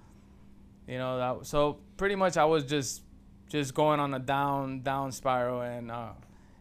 [0.88, 3.04] you know, that so pretty much I was just
[3.50, 6.12] just going on a down down spiral and uh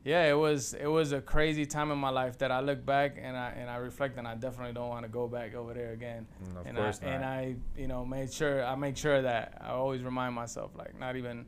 [0.07, 3.19] yeah, it was it was a crazy time in my life that I look back
[3.21, 5.93] and I and I reflect and I definitely don't want to go back over there
[5.93, 6.29] again.
[6.45, 7.25] Mm, of and course I, and.
[7.25, 11.17] I you know made sure I make sure that I always remind myself like not
[11.17, 11.45] even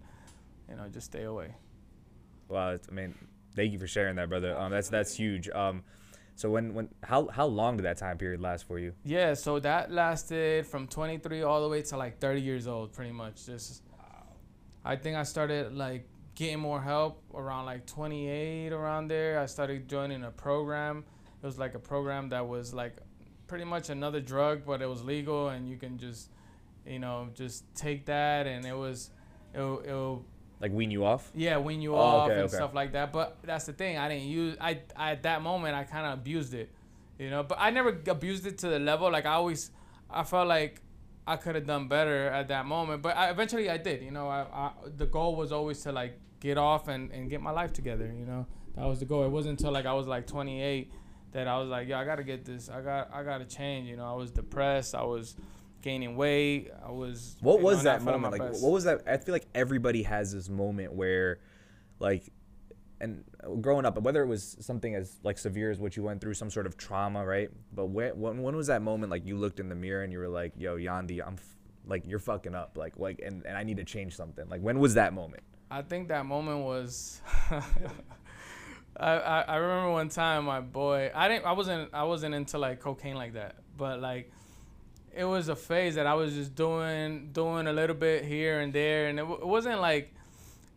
[0.68, 1.54] you know just stay away.
[2.48, 3.14] Wow, it's- I mean,
[3.54, 4.58] thank you for sharing that, brother.
[4.58, 5.48] Um, that's that's huge.
[5.50, 5.84] Um,
[6.34, 8.92] so when when how how long did that time period last for you?
[9.04, 13.12] Yeah, so that lasted from 23 all the way to like 30 years old, pretty
[13.12, 13.46] much.
[13.46, 13.84] Just,
[14.84, 19.40] I think I started like getting more help around like 28 around there.
[19.40, 21.04] I started joining a program.
[21.42, 22.96] It was like a program that was like
[23.48, 26.30] pretty much another drug, but it was legal and you can just,
[26.86, 29.10] you know, just take that and it was,
[29.52, 30.24] it'll, it'll
[30.60, 31.28] Like wean you off?
[31.34, 32.54] yeah, wean you Oh, off okay, and okay.
[32.54, 33.12] stuff like that.
[33.12, 33.98] But that's the thing.
[33.98, 34.56] I didn't use.
[34.60, 36.70] I, I at that moment I kind of abused it,
[37.18, 37.42] you know.
[37.42, 39.10] But I never abused it to the level.
[39.10, 39.72] Like I always,
[40.08, 40.82] I felt like
[41.26, 43.02] I could have done better at that moment.
[43.02, 44.02] But I, eventually I did.
[44.02, 47.40] You know, I, I the goal was always to like get off and, and get
[47.40, 48.06] my life together.
[48.06, 48.46] You know,
[48.76, 49.24] that was the goal.
[49.24, 50.92] It wasn't until like I was like 28
[51.32, 52.68] that I was like, yo, I gotta get this.
[52.68, 53.88] I got I gotta change.
[53.88, 54.94] You know, I was depressed.
[54.94, 55.36] I was
[55.82, 56.70] gaining weight.
[56.84, 57.36] I was.
[57.40, 58.32] What was know, that moment?
[58.32, 58.62] Like, best.
[58.62, 59.02] what was that?
[59.06, 61.40] I feel like everybody has this moment where,
[61.98, 62.32] like,
[63.00, 66.20] and uh, growing up, whether it was something as like severe as what you went
[66.20, 67.50] through, some sort of trauma, right?
[67.72, 70.18] But when when, when was that moment like you looked in the mirror and you
[70.18, 73.62] were like, "Yo, Yandy, I'm f- like you're fucking up, like like, and, and I
[73.62, 75.42] need to change something." Like, when was that moment?
[75.70, 77.20] I think that moment was.
[78.98, 82.58] I, I I remember one time my boy I didn't I wasn't I wasn't into
[82.58, 84.32] like cocaine like that but like
[85.14, 88.72] it was a phase that I was just doing doing a little bit here and
[88.72, 90.12] there and it, w- it wasn't like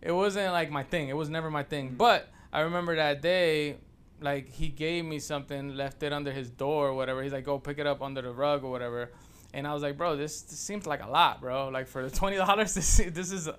[0.01, 1.97] it wasn't like my thing it was never my thing mm-hmm.
[1.97, 3.77] but I remember that day
[4.19, 7.57] like he gave me something left it under his door or whatever he's like go
[7.57, 9.11] pick it up under the rug or whatever
[9.51, 12.15] and I was like bro this, this seems like a lot bro like for the
[12.15, 13.49] twenty dollars this this is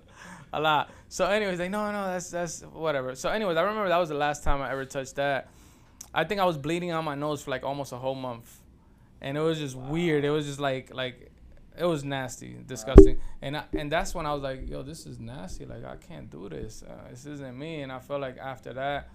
[0.52, 3.98] a, lot so anyways like no no that's that's whatever so anyways I remember that
[3.98, 5.48] was the last time I ever touched that
[6.14, 8.62] I think I was bleeding on my nose for like almost a whole month
[9.22, 10.24] and it was just weird.
[10.24, 11.30] It was just like like
[11.78, 13.18] it was nasty, disgusting.
[13.40, 15.64] And I, and that's when I was like, yo, this is nasty.
[15.64, 16.82] Like I can't do this.
[16.82, 17.80] Uh, this isn't me.
[17.80, 19.08] And I felt like after that,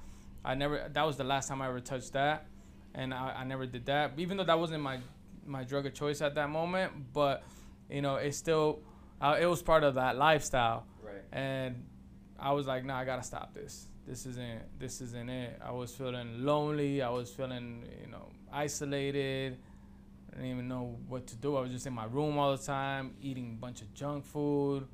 [0.44, 0.90] I never.
[0.92, 2.48] That was the last time I ever touched that,
[2.96, 4.14] and I, I never did that.
[4.18, 4.98] Even though that wasn't my
[5.46, 7.44] my drug of choice at that moment, but
[7.90, 8.80] you know, it still
[9.22, 10.86] uh, it was part of that lifestyle.
[11.32, 11.86] And
[12.40, 13.88] I was like, nah, I gotta stop this.
[14.08, 15.60] This isn't this isn't it.
[15.64, 17.02] I was feeling lonely.
[17.02, 19.58] I was feeling, you know, isolated.
[20.32, 21.58] I didn't even know what to do.
[21.58, 24.88] I was just in my room all the time, eating a bunch of junk food,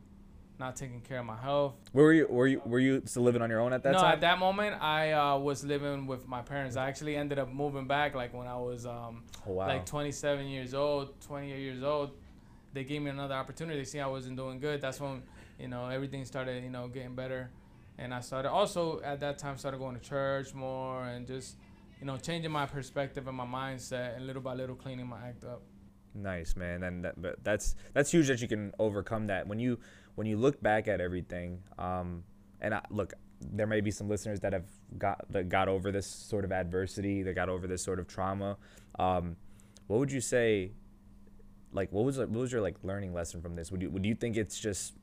[0.58, 1.76] not taking care of my health.
[1.92, 2.28] Where were you?
[2.28, 2.62] Were you?
[2.66, 4.14] Were you still living on your own at that no, time?
[4.14, 6.76] at that moment, I uh, was living with my parents.
[6.78, 9.68] I actually ended up moving back, like when I was um, oh, wow.
[9.68, 12.12] like 27 years old, 28 years old.
[12.74, 13.78] They gave me another opportunity.
[13.78, 14.82] They see I wasn't doing good.
[14.82, 15.22] That's when
[15.64, 17.50] you know everything started, you know, getting better,
[17.98, 21.56] and I started also at that time started going to church more and just
[22.02, 25.46] you know changing my perspective and my mindset and little by little cleaning my act
[25.46, 25.62] up.
[26.14, 29.48] Nice man, and that, but that's that's huge that you can overcome that.
[29.48, 29.80] When you
[30.16, 32.26] when you look back at everything, um,
[32.60, 36.08] and I, look, there may be some listeners that have got that got over this
[36.08, 38.58] sort of adversity, that got over this sort of trauma.
[39.00, 39.38] Um,
[39.88, 40.74] what would you say?
[41.72, 43.72] Like, what was what was your like learning lesson from this?
[43.72, 44.94] Would you would you think it's just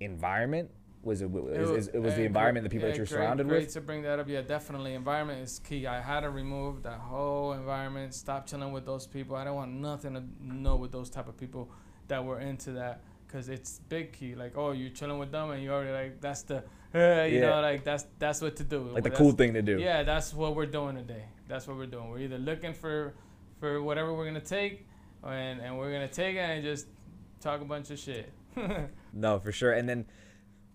[0.00, 0.70] environment?
[1.02, 3.66] Was it is, is, it was the environment, the people that you're great- surrounded great
[3.66, 3.74] with?
[3.74, 4.28] to bring that up.
[4.28, 4.94] Yeah, definitely.
[4.94, 5.86] Environment is key.
[5.86, 8.12] I had to remove that whole environment.
[8.12, 9.36] Stop chilling with those people.
[9.36, 11.70] I don't want nothing to know with those type of people
[12.08, 13.02] that were into that.
[13.28, 14.34] Cause it's big key.
[14.34, 16.58] Like, oh, you're chilling with them, and you already like that's the,
[16.94, 17.50] uh, you Yeah.
[17.50, 18.82] know, like that's that's what to do.
[18.92, 19.78] Like the cool thing to do.
[19.78, 21.24] Yeah, that's what we're doing today.
[21.48, 22.08] That's what we're doing.
[22.08, 23.14] We're either looking for
[23.60, 24.86] for whatever we're gonna take,
[25.24, 26.86] and and we're gonna take it and just
[27.40, 28.32] talk a bunch of shit.
[29.16, 29.72] No, for sure.
[29.72, 30.06] And then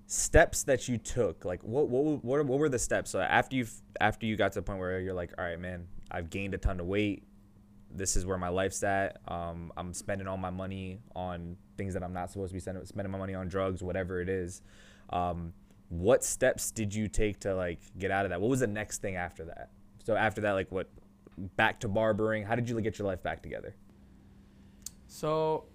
[0.07, 3.11] steps that you took, like what what what, what were the steps?
[3.11, 3.67] So after you
[3.99, 6.57] after you got to the point where you're like, all right, man, I've gained a
[6.57, 7.23] ton of weight.
[7.93, 9.21] This is where my life's at.
[9.27, 12.85] Um, I'm spending all my money on things that I'm not supposed to be spending,
[12.85, 14.61] spending my money on drugs, whatever it is.
[15.09, 15.53] Um,
[15.89, 18.41] what steps did you take to like get out of that?
[18.41, 19.69] What was the next thing after that?
[20.03, 20.89] So after that, like what?
[21.55, 22.43] Back to barbering.
[22.43, 23.75] How did you get your life back together?
[25.07, 25.65] So,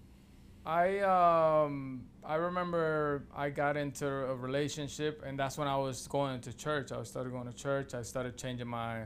[0.65, 6.41] I um I remember I got into a relationship, and that's when I was going
[6.41, 6.91] to church.
[6.91, 7.93] I started going to church.
[7.93, 9.05] I started changing my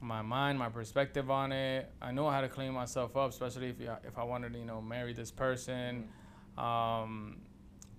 [0.00, 1.90] my mind, my perspective on it.
[2.00, 4.80] I knew how to clean myself up, especially if if I wanted to, you know,
[4.80, 6.08] marry this person.
[6.56, 7.42] Um,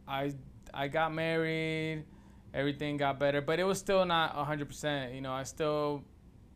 [0.07, 0.33] I
[0.73, 2.05] I got married.
[2.51, 5.13] Everything got better, but it was still not hundred percent.
[5.13, 6.03] You know, I still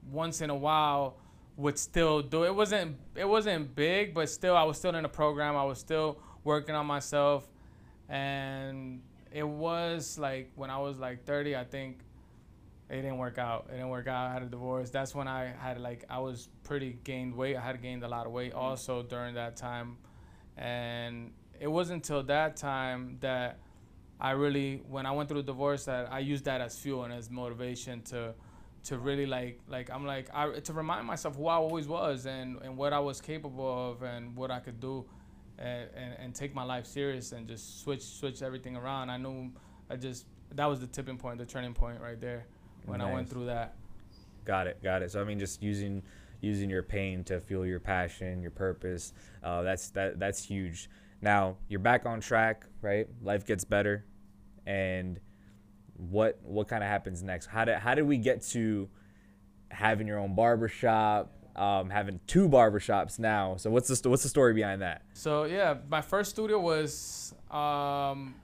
[0.09, 1.17] once in a while
[1.57, 5.09] would still do it wasn't it wasn't big but still i was still in a
[5.09, 7.47] program i was still working on myself
[8.11, 11.99] and it was like when i was like 30 i think
[12.89, 13.67] it didn't work out.
[13.69, 14.29] It didn't work out.
[14.29, 14.89] I had a divorce.
[14.89, 17.55] That's when i had like i was pretty gained weight.
[17.55, 18.59] I had gained a lot of weight mm-hmm.
[18.59, 19.95] also during that time.
[20.57, 23.59] And it wasn't until that time that
[24.19, 27.13] i really when i went through the divorce that i used that as fuel and
[27.13, 28.33] as motivation to
[28.83, 32.57] to really like like I'm like I, to remind myself who I always was and,
[32.63, 35.05] and what I was capable of and what I could do
[35.61, 39.09] and, and, and take my life serious and just switch switch everything around.
[39.09, 39.51] I knew
[39.89, 42.45] I just that was the tipping point, the turning point right there
[42.85, 43.75] when I went through that.
[44.43, 45.11] Got it, got it.
[45.11, 46.01] So I mean, just using
[46.41, 49.13] using your pain to fuel your passion, your purpose.
[49.43, 50.89] Uh, that's that that's huge.
[51.21, 53.07] Now you're back on track, right?
[53.21, 54.05] Life gets better,
[54.65, 55.19] and
[55.95, 57.45] what what kind of happens next?
[57.45, 58.89] How did how did we get to
[59.69, 63.55] having your own barbershop, um, having two barbershops now?
[63.57, 65.03] So what's the what's the story behind that?
[65.13, 68.35] So yeah, my first studio was um,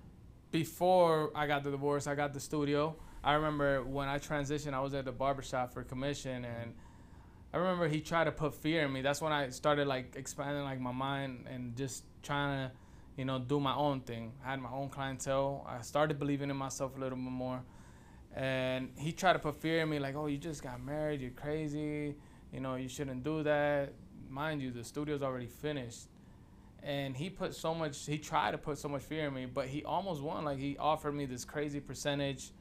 [0.51, 2.07] before I got the divorce.
[2.07, 2.95] I got the studio.
[3.23, 6.73] I remember when I transitioned, I was at the barbershop for commission, and
[7.53, 9.01] I remember he tried to put fear in me.
[9.01, 12.75] That's when I started like expanding like my mind and just trying to,
[13.17, 14.33] you know, do my own thing.
[14.45, 15.65] I had my own clientele.
[15.67, 17.61] I started believing in myself a little bit more,
[18.35, 21.21] and he tried to put fear in me, like, "Oh, you just got married.
[21.21, 22.15] You're crazy.
[22.51, 23.93] You know, you shouldn't do that."
[24.29, 26.07] Mind you, the studio's already finished.
[26.83, 29.67] And he put so much he tried to put so much fear in me but
[29.67, 30.45] he almost won.
[30.45, 32.51] Like he offered me this crazy percentage.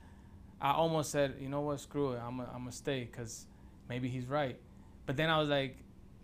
[0.61, 1.81] I almost said you know what?
[1.81, 2.21] Screw it.
[2.25, 3.47] I'm gonna stay because
[3.89, 4.59] maybe he's right.
[5.05, 5.77] But then i was like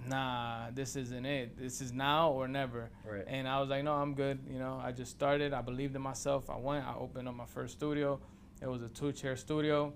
[0.08, 1.56] nah this isn't it.
[1.56, 2.90] This is now or never.
[3.06, 3.24] Right.
[3.26, 4.40] and i was like no i'm good.
[4.50, 5.52] You know i just started.
[5.52, 6.50] I believed in myself.
[6.50, 6.84] I went.
[6.84, 8.18] I opened up my first studio.
[8.60, 9.92] It was a two chair studio.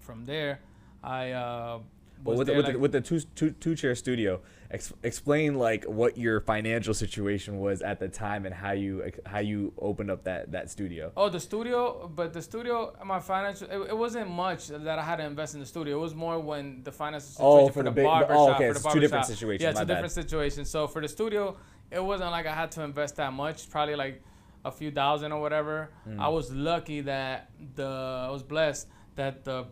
[0.00, 0.60] From there
[1.02, 1.78] i uh
[2.24, 5.84] Well, with with, like- the, with the two, two, two chair studio, ex- explain like
[5.84, 10.24] what your financial situation was at the time and how you how you opened up
[10.24, 11.12] that that studio.
[11.16, 15.16] Oh, the studio, but the studio, my financial, it, it wasn't much that I had
[15.16, 15.96] to invest in the studio.
[15.98, 18.46] It was more when the financial situation Oh, for, for the, the big- barber oh,
[18.48, 18.56] shop.
[18.56, 19.38] okay, for the it's two different barbershop.
[19.38, 19.86] situations, Yeah, it's bad.
[19.88, 20.64] different situation.
[20.64, 21.56] So for the studio,
[21.90, 23.70] it wasn't like I had to invest that much.
[23.70, 24.22] Probably like
[24.64, 25.90] a few thousand or whatever.
[26.08, 26.18] Mm.
[26.20, 27.86] I was lucky that the
[28.28, 29.66] I was blessed that the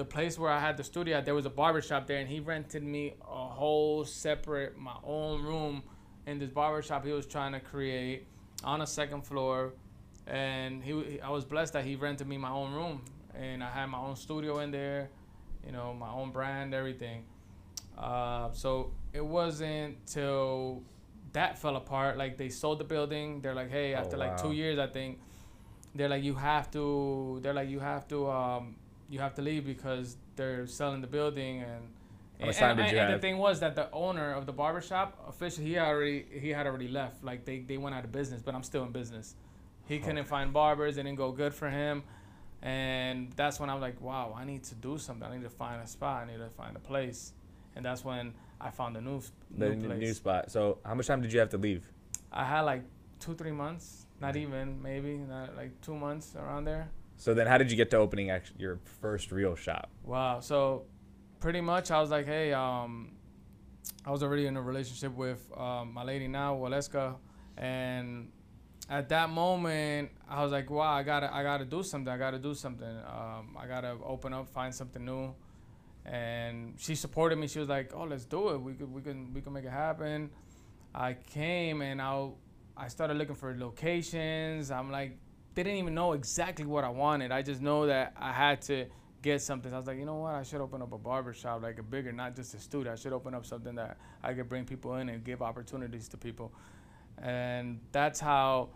[0.00, 2.40] the place where I had the studio, there was a barber shop there, and he
[2.40, 5.82] rented me a whole separate, my own room
[6.26, 8.26] in this barber shop he was trying to create.
[8.64, 9.72] on a second floor,
[10.26, 12.96] and he, I was blessed that he rented me my own room,
[13.34, 15.10] and I had my own studio in there,
[15.66, 17.24] you know, my own brand, everything.
[17.98, 20.82] Uh, so it wasn't till
[21.32, 22.16] that fell apart.
[22.22, 23.40] Like they sold the building.
[23.42, 25.20] They're like, hey, Oh, after like two years, I think
[25.94, 27.38] they're like, you have to.
[27.42, 28.30] They're like, you have to.
[28.30, 28.76] Um,
[29.10, 31.82] you have to leave because they're selling the building and.
[32.40, 35.78] Much and- and- and the thing was that the owner of the barbershop officially he
[35.78, 37.22] already he had already left.
[37.22, 39.34] Like they, they went out of business but i'm still in business.
[39.86, 40.04] He oh.
[40.04, 42.02] couldn't find barbers it didn't go good for him.
[42.62, 45.28] And that's when i'm like wow i need to do something.
[45.28, 46.22] I need to find a spot.
[46.22, 47.34] I need to find a place.
[47.76, 49.20] And that's when i found a new,
[49.58, 50.50] The new new spot.
[50.50, 51.92] So how much time did you have to leave?
[52.32, 52.84] i had like
[53.18, 54.06] two three months.
[54.18, 54.44] Not mm.
[54.44, 56.88] even maybe not like two months around there
[57.20, 59.90] So then, how did you get to opening your first real shop?
[60.04, 60.40] Wow.
[60.40, 60.86] So
[61.38, 63.12] pretty much I was like, hey, um,
[64.06, 67.16] I was already in a relationship with um, my lady now, Waleska,
[67.58, 68.32] and
[68.88, 72.10] at that moment I was like, wow, I gotta, I gotta do something.
[72.10, 72.88] I gotta do something.
[72.88, 75.34] Um, I gotta open up, find something new.
[76.06, 77.48] And she supported me.
[77.48, 78.62] She was like, oh, let's do it.
[78.62, 80.30] We could, we can, we can make it happen.
[80.94, 82.30] I came and I,
[82.78, 84.70] I started looking for locations.
[84.70, 85.18] I'm like,
[85.54, 87.32] didn't even know exactly what I wanted.
[87.32, 88.86] I just know that I had to
[89.22, 89.72] get something.
[89.72, 90.34] I was like, you know what?
[90.34, 92.92] I should open up a barber shop, like a bigger, not just a studio.
[92.92, 96.16] I should open up something that I could bring people in and give opportunities to
[96.16, 96.52] people.
[97.18, 98.70] And that's how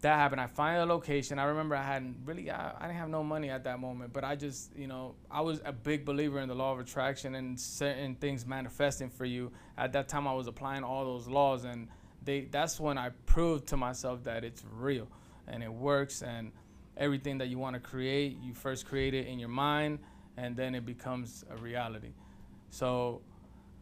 [0.00, 0.40] that happened.
[0.40, 1.38] I find a location.
[1.38, 4.24] I remember I hadn't really, I, I didn't have no money at that moment, but
[4.24, 7.58] I just, you know, I was a big believer in the law of attraction and
[7.58, 9.50] certain things manifesting for you.
[9.76, 11.88] At that time, I was applying all those laws, and
[12.22, 15.08] they, that's when I proved to myself that it's real
[15.48, 16.22] and it works.
[16.22, 16.52] And
[16.96, 19.98] everything that you want to create, you first create it in your mind,
[20.36, 22.12] and then it becomes a reality.
[22.70, 23.22] So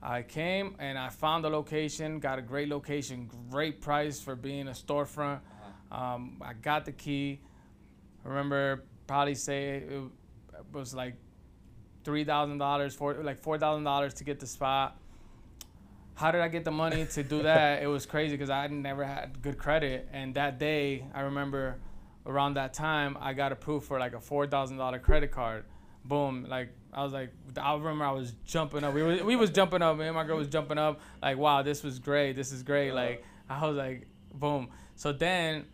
[0.03, 4.69] I came and I found the location, got a great location, great price for being
[4.69, 5.41] a storefront.
[5.91, 7.41] Um, I got the key.
[8.25, 10.03] I remember probably say it
[10.73, 11.15] was like
[12.05, 14.99] three thousand dollars, four like four thousand dollars to get the spot.
[16.15, 17.83] How did I get the money to do that?
[17.83, 21.79] it was crazy because I never had good credit, and that day I remember
[22.27, 25.65] around that time I got approved for like a four thousand dollar credit card.
[26.05, 26.47] Boom!
[26.49, 28.93] Like I was like, I remember I was jumping up.
[28.95, 29.97] We was, we was jumping up.
[29.97, 31.01] Me and my girl was jumping up.
[31.23, 32.35] Like wow, this was great.
[32.37, 32.91] This is great.
[32.91, 33.01] Uh-huh.
[33.01, 34.69] Like I was like, boom.
[34.97, 35.65] So then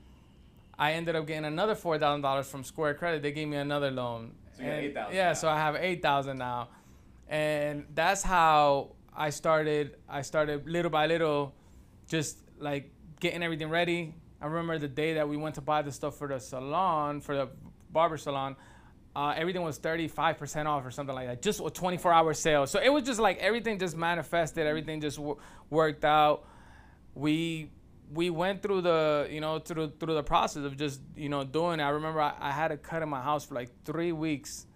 [0.78, 3.22] I ended up getting another four thousand dollars from Square Credit.
[3.22, 4.32] They gave me another loan.
[4.56, 5.32] So And- 8,000 Yeah, now.
[5.34, 6.68] so I have eight thousand now,
[7.28, 9.96] and that's how I started.
[10.08, 11.52] I started little by little,
[12.08, 14.14] just like getting everything ready.
[14.40, 17.36] I remember the day that we went to buy the stuff for the salon, for
[17.36, 17.48] the
[17.90, 18.54] barber salon.
[19.16, 21.42] Uh, everything was 35% off or something like that.
[21.42, 22.68] Just a 24 hour sale.
[22.68, 24.64] So it was just like everything just manifested.
[24.64, 25.36] Everything just w-
[25.68, 26.46] worked out.
[27.14, 27.72] We
[28.14, 31.80] we went through the you know through through the process of just you know doing.
[31.80, 31.82] it.
[31.82, 34.66] I remember I, I had a cut in my house for like three weeks,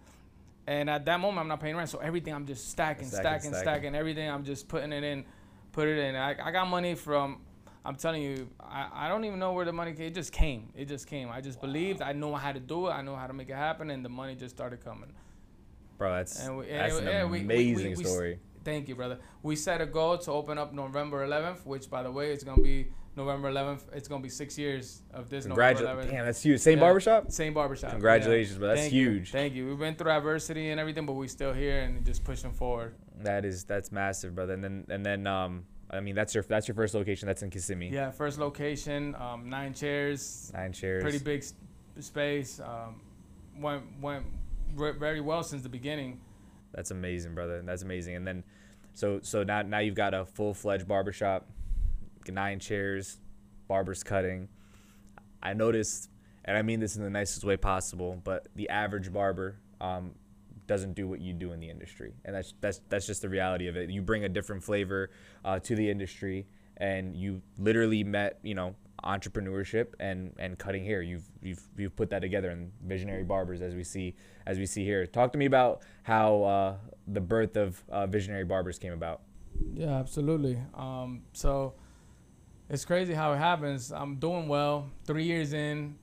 [0.67, 3.49] and at that moment I'm not paying rent, so everything I'm just stacking, Stacking, stacking,
[3.51, 3.95] stacking, stacking.
[3.95, 4.29] everything.
[4.29, 5.25] I'm just putting it in,
[5.71, 6.15] put it in.
[6.15, 7.41] I, I got money from.
[7.85, 10.05] I'm telling you, I, I don't even know where the money came.
[10.07, 10.69] It just came.
[10.73, 11.29] It just came.
[11.29, 12.01] I just believed.
[12.01, 12.91] I knew how to do it.
[12.91, 15.11] I knew how to make it happen, and the money just started coming.
[15.97, 18.39] Bro, that's And we- that's it- an yeah, amazing we- we- story.
[18.63, 19.19] Thank you, brother.
[19.41, 22.61] We set a goal to open up November 11th, which, by the way, it's gonna
[22.61, 23.81] be November 11th.
[23.93, 26.11] It's gonna be six years of this November Congratulations.
[26.11, 26.59] Damn, that's huge.
[26.61, 26.83] Same Yeah.
[26.83, 27.31] barbershop?
[27.31, 27.91] Same barbershop.
[27.91, 28.69] Congratulations, bro.
[28.69, 29.09] That's Thank you.
[29.11, 29.31] huge.
[29.31, 29.67] Thank you.
[29.67, 32.95] We've been through adversity and everything, but we're still here and just pushing forward.
[33.21, 34.53] That is that's massive, brother.
[34.53, 37.27] And then and then um I mean that's your that's your first location.
[37.27, 37.89] That's in Kissimmee.
[37.91, 41.03] Yeah, first location, um, nine chairs, Nine chairs.
[41.03, 41.43] pretty big
[41.99, 42.59] space.
[42.59, 43.01] Um,
[43.59, 44.25] went went
[44.75, 46.19] re- very well since the beginning.
[46.73, 47.61] That's amazing, brother.
[47.61, 48.15] That's amazing.
[48.15, 48.43] And then,
[48.95, 51.47] so so now now you've got a full fledged barbershop,
[52.31, 53.17] nine chairs,
[53.67, 54.47] barbers cutting.
[55.41, 56.09] I noticed,
[56.45, 60.11] and I mean this in the nicest way possible, but the average barber um,
[60.67, 63.67] doesn't do what you do in the industry, and that's that's that's just the reality
[63.67, 63.89] of it.
[63.89, 65.09] You bring a different flavor
[65.43, 71.01] uh, to the industry, and you literally met you know entrepreneurship and and cutting hair.
[71.01, 74.85] You've you've you've put that together in visionary barbers as we see as we see
[74.85, 75.05] here.
[75.05, 76.75] Talk to me about how uh,
[77.07, 79.21] the birth of uh, visionary barbers came about.
[79.73, 80.57] Yeah, absolutely.
[80.73, 81.73] Um, so
[82.69, 83.91] it's crazy how it happens.
[83.91, 84.89] I'm doing well.
[85.05, 85.95] Three years in,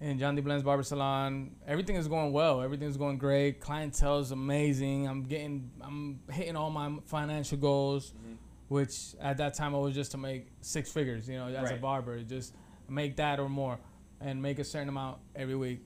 [0.00, 2.60] in Yandy Blendz Barber Salon, everything is going well.
[2.60, 3.60] Everything's going great.
[3.60, 5.06] Clientele is amazing.
[5.06, 8.34] I'm getting, I'm hitting all my financial goals, mm-hmm.
[8.68, 11.28] which at that time I was just to make six figures.
[11.28, 12.54] You know, as a barber, just
[12.88, 13.78] make that or more,
[14.20, 15.80] and make a certain amount every week.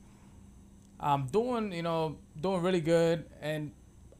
[0.99, 3.71] I'm doing, you know, doing really good, and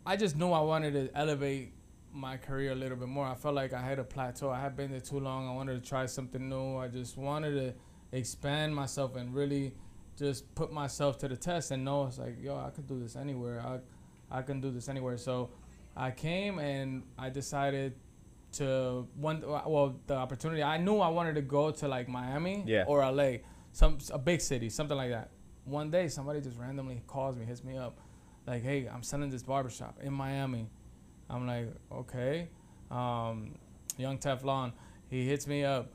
[0.06, 1.74] I just knew I wanted to elevate
[2.14, 3.26] my career a little bit more.
[3.28, 4.50] I felt like I had a plateau.
[4.50, 5.48] I had been there too long.
[5.48, 6.78] I wanted to try something new.
[6.78, 7.74] I just wanted to
[8.18, 9.74] expand myself and really
[10.18, 13.16] just put myself to the test and know it's like, yo, I could do this
[13.16, 13.62] anywhere.
[13.62, 15.18] I, I can do this anywhere.
[15.18, 15.52] So
[15.96, 17.94] I came and I decided
[18.54, 22.86] to one well the opportunity I knew I wanted to go to like Miami Yeah.
[22.88, 23.38] or LA,
[23.72, 25.30] some a big city, something like that.
[25.66, 28.00] One day somebody just randomly calls me, hits me up,
[28.48, 30.68] like, hey, I'm selling this barbershop in Miami.
[31.30, 32.50] I'm like, okay.
[32.90, 33.56] Um,
[33.98, 34.72] Young Teflon,
[35.10, 35.92] he hits me up.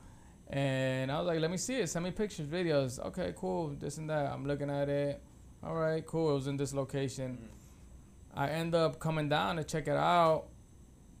[0.49, 1.89] And I was like, let me see it.
[1.89, 2.99] Send me pictures, videos.
[2.99, 3.75] Okay, cool.
[3.79, 4.31] This and that.
[4.31, 5.21] I'm looking at it.
[5.63, 6.31] All right, cool.
[6.31, 7.33] It was in this location.
[7.33, 8.39] Mm-hmm.
[8.39, 10.45] I end up coming down to check it out.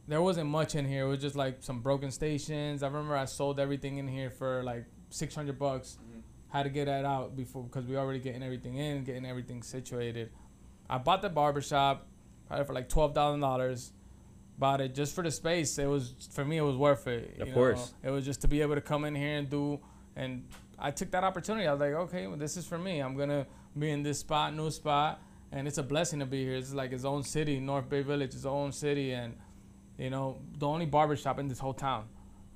[0.07, 1.05] There wasn't much in here.
[1.05, 2.83] It was just like some broken stations.
[2.83, 5.97] I remember I sold everything in here for like 600 bucks.
[5.99, 6.19] Mm-hmm.
[6.49, 10.29] Had to get that out before because we already getting everything in, getting everything situated.
[10.87, 12.07] I bought the barbershop
[12.47, 13.91] probably for like $12,000
[14.57, 15.77] about it just for the space.
[15.77, 16.57] It was for me.
[16.57, 17.37] It was worth it.
[17.39, 17.93] Of you course.
[18.03, 18.09] Know?
[18.09, 19.79] It was just to be able to come in here and do,
[20.15, 20.47] and
[20.79, 21.67] I took that opportunity.
[21.67, 22.99] I was like, okay, well, this is for me.
[22.99, 23.45] I'm gonna
[23.77, 26.55] be in this spot, new spot, and it's a blessing to be here.
[26.55, 29.35] It's like its own city, North Bay Village, its own city, and
[29.97, 32.05] you know, the only barbershop in this whole town.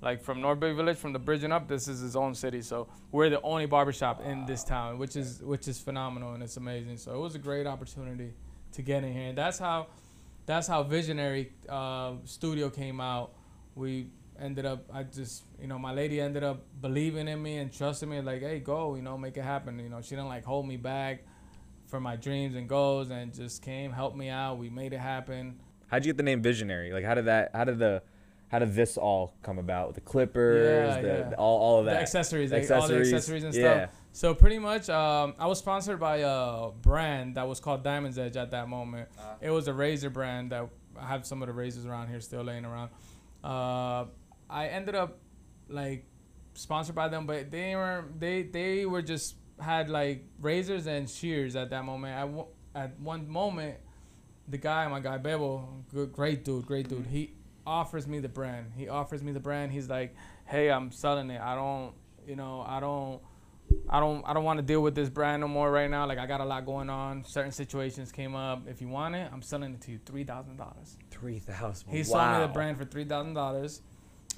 [0.02, 2.62] Like from North Bay Village, from the bridge and up, this is his own city.
[2.62, 4.32] So we're the only barbershop wow.
[4.32, 6.98] in this town, which is which is phenomenal and it's amazing.
[6.98, 8.34] So it was a great opportunity
[8.72, 9.88] to get in here, and that's how
[10.50, 13.34] that's how Visionary uh, Studio came out.
[13.76, 14.08] We
[14.42, 18.10] ended up, I just, you know, my lady ended up believing in me and trusting
[18.10, 19.78] me, like, hey, go, you know, make it happen.
[19.78, 21.24] You know, she didn't like hold me back
[21.86, 24.58] for my dreams and goals, and just came, helped me out.
[24.58, 25.60] We made it happen.
[25.88, 26.92] How'd you get the name Visionary?
[26.92, 27.52] Like, how did that?
[27.54, 28.02] How did the?
[28.48, 29.94] How did this all come about?
[29.94, 31.30] The clippers, Yeah, the, yeah.
[31.30, 31.94] the- all, all of that.
[31.94, 33.86] The accessories, like, all the accessories and yeah.
[33.86, 33.99] stuff.
[34.12, 38.36] So pretty much, um, I was sponsored by a brand that was called Diamond's Edge
[38.38, 39.08] at that moment.
[39.42, 40.68] It was a razor brand that
[41.00, 42.90] I have some of the razors around here still laying around.
[43.44, 44.06] Uh,
[44.50, 45.20] I ended up
[45.70, 46.06] like
[46.56, 51.56] sponsored by them, but they were they they were just had like razors and shears
[51.56, 52.14] at that moment.
[52.18, 53.78] At, one- at one moment,
[54.48, 57.06] the guy, my guy Bebo, good, great dude, great dude.
[57.08, 57.34] He
[57.66, 58.72] offers me the brand.
[58.76, 59.72] He offers me the brand.
[59.72, 61.40] He's like, "Hey, I'm selling it.
[61.42, 61.94] I don't,
[62.28, 63.22] you know, I don't,
[63.90, 66.06] I don't, I don't want to deal with this brand no more right now.
[66.06, 67.24] Like, I got a lot going on.
[67.26, 68.68] Certain situations came up.
[68.68, 71.90] If you want it, I'm selling it to you, three thousand dollars." Three thousand.
[71.90, 73.82] He sold me the brand for three thousand dollars.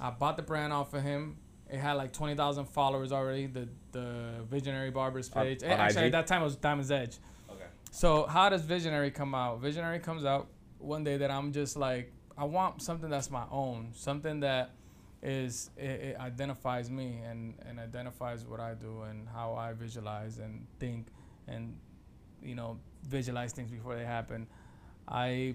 [0.00, 1.36] I bought the brand off of him.
[1.70, 3.46] It had like twenty thousand followers already.
[3.46, 5.62] The the Visionary Barbers On- page.
[5.62, 6.06] on Actually, IG?
[6.06, 7.18] at that time it was Diamond's Edge.
[7.50, 7.64] Okay.
[7.90, 9.60] So how does Visionary come out?
[9.60, 13.90] Visionary comes out one day that I'm just like, I want something that's my own,
[13.94, 14.70] something that
[15.22, 20.38] is it, it identifies me and and identifies what I do and how I visualize
[20.38, 21.06] and think
[21.46, 21.76] and
[22.42, 24.46] you know visualize things before they happen.
[25.08, 25.54] I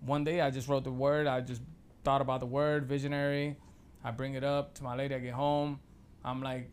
[0.00, 1.26] one day I just wrote the word.
[1.26, 1.62] I just
[2.04, 3.56] thought about the word visionary.
[4.04, 5.14] I bring it up to my lady.
[5.14, 5.80] I get home.
[6.24, 6.70] I'm like,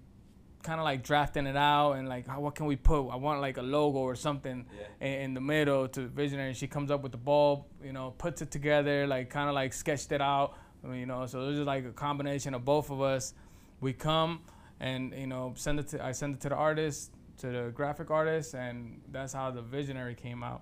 [0.63, 3.09] kind of like drafting it out and like, how, what can we put?
[3.09, 4.65] I want like a logo or something
[4.99, 6.53] in, in the middle to visionary.
[6.53, 9.73] She comes up with the bulb, you know, puts it together, like kind of like
[9.73, 10.57] sketched it out.
[10.83, 13.33] I mean, you know, so it was just like a combination of both of us.
[13.79, 14.41] We come
[14.79, 18.11] and you know send it to I send it to the artist, to the graphic
[18.11, 20.61] artist, and that's how the visionary came out.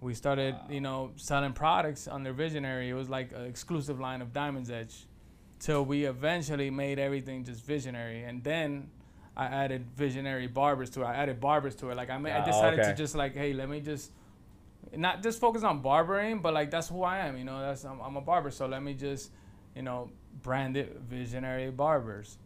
[0.00, 2.88] We started you know selling products under visionary.
[2.90, 5.06] It was like an exclusive line of diamonds edge
[5.58, 8.24] till we eventually made everything just visionary.
[8.24, 8.88] And then
[9.36, 11.06] i added visionary barbers to it.
[11.06, 11.96] I added barbers to it.
[11.96, 12.90] Like i, made, I Ah, decided okay.
[12.90, 14.12] to just like hey let me just
[14.96, 18.00] not just focus on barbering but like that's who i am you know that's i'm,
[18.00, 19.30] I'm a barber so let me just
[19.74, 20.10] you know
[20.42, 22.38] brand it visionary barbers.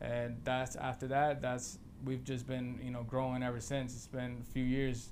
[0.00, 3.94] And that's after that that's we've just been you know growing ever since.
[3.94, 5.10] It's been a few years.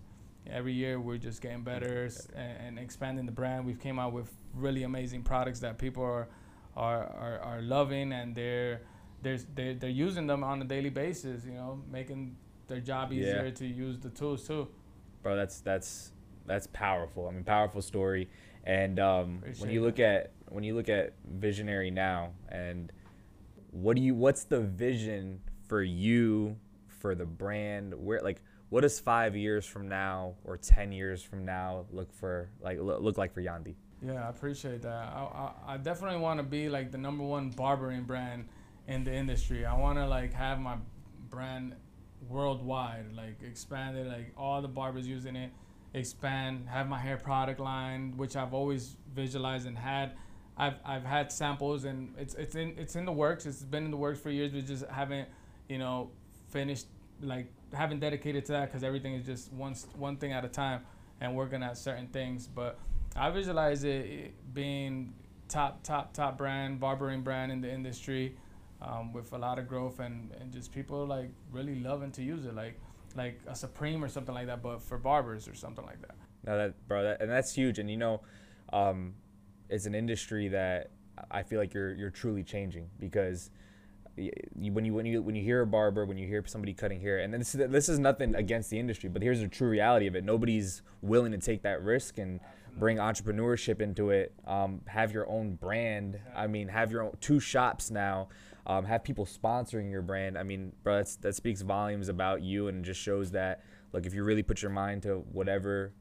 [0.50, 3.64] Every year we're just getting better and, and expanding the brand.
[3.64, 6.28] We've came out with really amazing products that people are
[6.76, 8.82] are, are, are loving and they're
[9.22, 12.36] they're, they're they're using them on a daily basis you know making
[12.66, 13.20] their job Yeah.
[13.20, 14.68] easier to use the tools too.
[15.22, 16.11] Bro that's that's
[16.46, 17.28] that's powerful.
[17.28, 18.28] I mean powerful story.
[18.64, 22.92] And um, when you look at when you look at visionary now and
[23.70, 27.94] what do you what's the vision for you for the brand?
[27.94, 32.48] Where like what does five years from now or 10 years from now look for
[32.62, 34.88] like look like for Yandy Yeah, I appreciate that.
[34.88, 38.48] I, I, I definitely want to be like the number one barbering brand
[38.86, 39.66] in the industry.
[39.66, 40.76] I want to like have my
[41.28, 41.74] brand
[42.28, 45.50] worldwide, like expanded, like all the barbers using it,
[45.94, 50.12] expand, have my hair product line, which I've always visualized and had.
[50.56, 53.46] I've, I've had samples and it's it's in it's in the works.
[53.46, 54.52] It's been in the works for years.
[54.52, 55.28] We just haven't,
[55.68, 56.10] you know,
[56.50, 56.86] finished
[57.20, 60.82] like haven't dedicated to that because everything is just one one thing at a time
[61.20, 62.46] and working at certain things.
[62.46, 62.78] But
[63.16, 65.14] I visualize it being
[65.48, 68.36] top top top brand barbering brand in the industry.
[68.82, 72.44] um, with a lot of growth and, and just people like really loving to use
[72.44, 72.80] it, like
[73.16, 76.14] like a Supreme or something like that, but for barbers or something like that.
[76.46, 77.78] No, that bro, that, and that's huge.
[77.78, 78.20] And you know,
[78.72, 79.14] um,
[79.68, 80.90] it's an industry that
[81.30, 83.50] I feel like you're you're truly changing because
[84.16, 84.32] you,
[84.72, 87.18] when you when you when you hear a barber, when you hear somebody cutting hair,
[87.18, 90.24] and this this is nothing against the industry, but here's the true reality of it.
[90.24, 92.40] Nobody's willing to take that risk and
[92.78, 94.32] bring entrepreneurship into it.
[94.46, 96.18] Um, have your own brand.
[96.34, 98.28] I mean, have your own two shops now.
[98.66, 100.38] Um, have people sponsoring your brand.
[100.38, 104.14] I mean, bro, that's, that speaks volumes about you and just shows that look, if
[104.14, 105.92] you really put your mind to whatever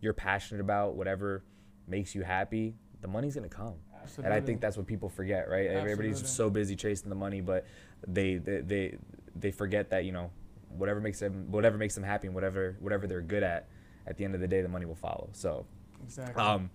[0.00, 1.42] you're passionate about, whatever
[1.88, 3.74] makes you happy, the money's gonna come.
[4.02, 4.32] Absolutely.
[4.32, 5.66] And I think that's what people forget, right?
[5.66, 6.36] Everybody's Absolutely.
[6.36, 7.66] so busy chasing the money, but
[8.06, 8.98] they they they,
[9.36, 10.30] they forget that you know
[10.68, 13.68] whatever makes them whatever makes them happy and whatever whatever they're good at,
[14.06, 15.28] at the end of the day, the money will follow.
[15.32, 15.66] So
[16.04, 16.42] Exactly.
[16.42, 16.70] um,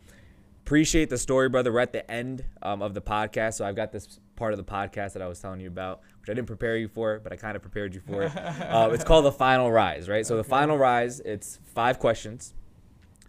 [0.64, 1.72] appreciate the story, brother.
[1.72, 4.64] We're at the end um, of the podcast, so I've got this part of the
[4.64, 7.36] podcast that I was telling you about, which I didn't prepare you for, but I
[7.36, 8.36] kind of prepared you for it.
[8.36, 10.26] uh, it's called the final rise, right?
[10.26, 12.54] So the final rise, it's five questions,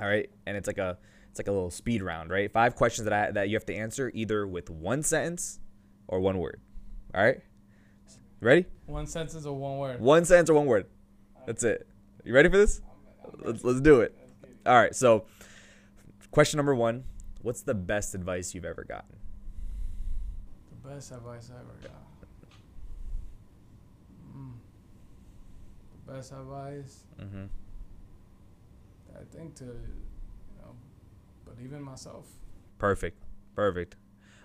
[0.01, 0.99] all right, and it's like a
[1.31, 2.51] it's like a little speed round, right?
[2.51, 5.61] Five questions that I that you have to answer either with one sentence
[6.09, 6.61] or one word.
[7.15, 7.41] All right,
[8.41, 8.67] ready?
[8.87, 10.01] one sentence or one word.
[10.01, 10.87] One sentence or one word.
[11.47, 11.87] That's it.
[12.25, 12.81] You ready for this?
[13.39, 14.17] Let's, let's do it.
[14.65, 14.95] All right.
[14.95, 15.27] So,
[16.31, 17.05] question number one
[17.43, 19.17] What's the best advice you've ever gotten?
[20.87, 22.03] Best advice I ever got.
[24.37, 24.53] Mm.
[26.07, 27.45] The best advice, Mm-hmm.
[29.15, 29.73] I think, to you
[30.61, 30.75] know,
[31.45, 32.27] believe in myself.
[32.79, 33.23] Perfect.
[33.55, 33.97] Perfect.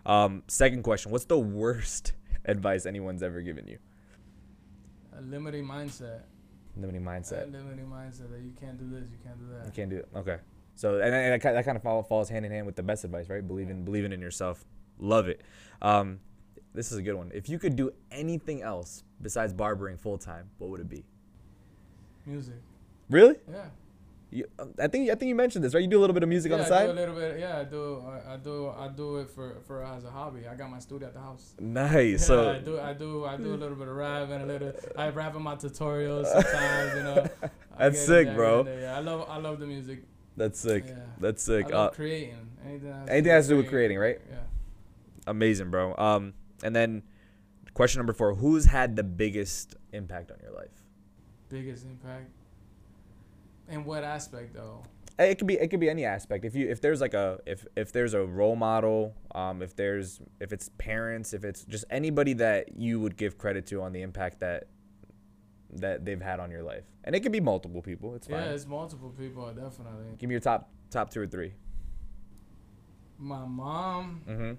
[0.05, 2.13] Um, second question What's the worst
[2.45, 3.77] advice anyone's ever given you?
[5.17, 6.21] A limiting mindset.
[6.75, 7.43] Limiting mindset.
[7.43, 9.65] A limiting mindset that you can't do this, you can't do that.
[9.65, 10.07] You can't do it.
[10.15, 10.37] Okay.
[10.75, 13.45] So, and, and that, kind of falls hand in hand with the best advice, right?
[13.45, 14.63] Believing, believing in yourself.
[14.97, 15.41] Love it.
[15.81, 16.19] Um,
[16.74, 17.32] this is a good one.
[17.34, 21.03] If you could do anything else besides barbering full time, what would it be?
[22.26, 22.55] Music.
[23.09, 23.36] Really?
[23.51, 23.65] Yeah.
[24.34, 24.45] You,
[24.80, 25.82] I think I think you mentioned this, right?
[25.84, 26.86] You do a little bit of music yeah, on the I side.
[26.86, 27.38] do a little bit.
[27.38, 28.01] Yeah, I do.
[28.07, 28.69] I, I do.
[28.69, 30.47] I do it for for as a hobby.
[30.47, 31.53] I got my studio at the house.
[31.59, 32.11] Nice.
[32.11, 32.80] Yeah, so I do.
[32.80, 33.26] I do.
[33.26, 34.72] I do a little bit of rap and a little.
[34.95, 36.95] I rap in my tutorials sometimes.
[36.95, 37.28] You know.
[37.78, 38.65] That's sick, bro.
[38.65, 39.28] Yeah, I love.
[39.30, 40.03] I love the music.
[40.38, 40.86] that's sick.
[40.88, 40.93] Yeah.
[41.19, 41.65] That's sick.
[41.65, 42.36] I love Uh, creating.
[42.65, 44.19] Anything has anything has to do with creating, right?
[44.30, 44.38] Yeah.
[45.28, 45.93] amazing, bro.
[45.97, 46.34] Um,
[46.64, 47.03] and then
[47.74, 50.72] question number four: Who's had the biggest impact on your life?
[51.49, 52.30] Biggest impact.
[53.70, 54.84] In what aspect though?
[55.20, 56.45] Eh, It could be it could be any aspect.
[56.45, 60.20] If you if there's like a if if there's a role model, um, if there's
[60.39, 64.01] if it's parents, if it's just anybody that you would give credit to on the
[64.01, 64.68] impact that
[65.74, 68.14] that they've had on your life, and it could be multiple people.
[68.16, 68.41] It's fine.
[68.43, 69.45] Yeah, it's multiple people.
[69.53, 70.16] Definitely.
[70.18, 71.53] Give me your top top two or three.
[73.18, 74.53] My mom, Mm-hmm.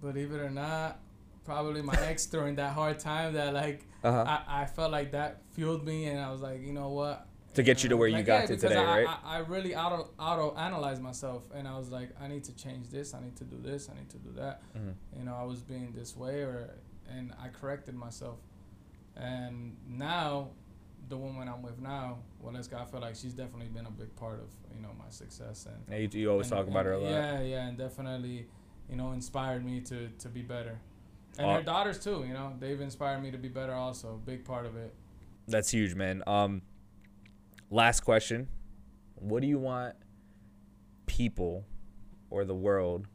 [0.00, 1.00] Believe it or not,
[1.44, 4.38] probably my ex during that hard time that like Uh huh.
[4.48, 7.26] I, I felt like that fueled me and I was like, you know what?
[7.54, 9.08] To get you to where you like, got yeah, to today, I, right?
[9.24, 12.88] I, I really auto auto analyzed myself and I was like, I need to change
[12.90, 14.62] this, I need to do this, I need to do that.
[14.76, 14.94] Mhm.
[15.18, 16.74] You know, I was being this way or
[17.10, 18.38] and I corrected myself.
[19.16, 20.50] And now
[21.08, 24.14] the woman I'm with now, well go, I feel like she's definitely been a big
[24.14, 26.92] part of, you know, my success and Yeah, you, you always and- talk about her
[26.92, 27.10] a lot.
[27.10, 28.46] Yeah, yeah, and definitely,
[28.90, 30.78] you know, inspired me to to be better.
[31.38, 34.20] And Aw- her daughters too, you know, they've inspired me to be better also.
[34.24, 34.94] Big part of it.
[35.46, 36.22] That's huge, man.
[36.26, 36.62] Um,
[37.70, 38.48] last question:
[39.14, 39.94] What do you want
[41.06, 41.64] people
[42.30, 43.06] or the world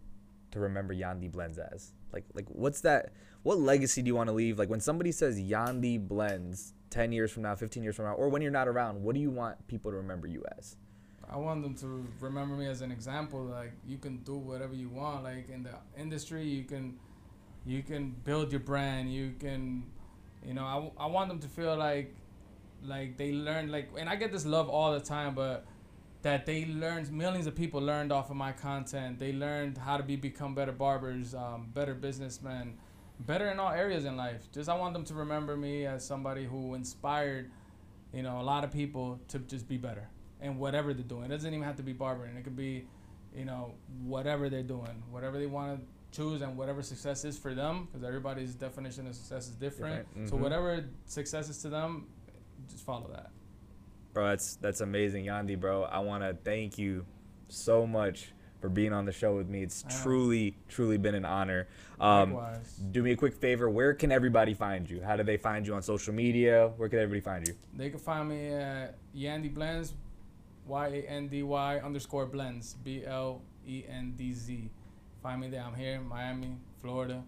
[0.51, 1.93] to remember Yandy Blendz as?
[2.11, 3.11] Like, like what's that?
[3.43, 4.57] What legacy do you want to leave?
[4.57, 8.29] Like when somebody says Yandy Blendz ten years from now, fifteen years from now, or
[8.29, 10.77] when you're not around, what do you want people to remember you as?
[11.31, 13.43] I want them to remember me as an example.
[13.43, 15.23] Like you can do whatever you want.
[15.23, 16.97] Like in the industry, you can,
[17.65, 19.13] you can build your brand.
[19.13, 19.85] You can,
[20.45, 22.13] you know, I, I want them to feel like,
[22.83, 25.65] like they learned like, and I get this love all the time, but
[26.21, 29.19] that they learned millions of people learned off of my content.
[29.19, 32.77] They learned how to be become better barbers, um, better businessmen,
[33.19, 34.49] better in all areas in life.
[34.51, 37.51] Just I want them to remember me as somebody who inspired,
[38.13, 40.07] you know, a lot of people to just be better
[40.43, 41.25] in whatever they're doing.
[41.25, 42.35] It doesn't even have to be barbering.
[42.35, 42.85] It could be,
[43.35, 43.73] you know,
[44.03, 45.85] whatever they're doing, whatever they want to
[46.15, 50.07] choose, and whatever success is for them, because everybody's definition of success is different.
[50.09, 52.07] Different, So whatever success is to them,
[52.69, 53.31] just follow that.
[54.13, 55.83] Bro, that's that's amazing, Yandy, bro.
[55.83, 57.05] I want to thank you
[57.47, 58.31] so much
[58.61, 59.63] for being on the show with me.
[59.63, 61.67] It's truly, truly been an honor.
[61.99, 62.37] Um,
[62.91, 63.69] do me a quick favor.
[63.69, 65.01] Where can everybody find you?
[65.01, 66.71] How do they find you on social media?
[66.77, 67.55] Where can everybody find you?
[67.73, 69.93] They can find me at Yandy Blendz,
[70.67, 74.69] Y A N D Y underscore Blendz, B L E N D Z.
[75.21, 75.63] Find me there.
[75.63, 77.23] I'm here in Miami, Florida.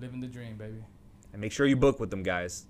[0.00, 0.84] living the dream, baby.
[1.32, 2.66] And make sure you book with them, guys.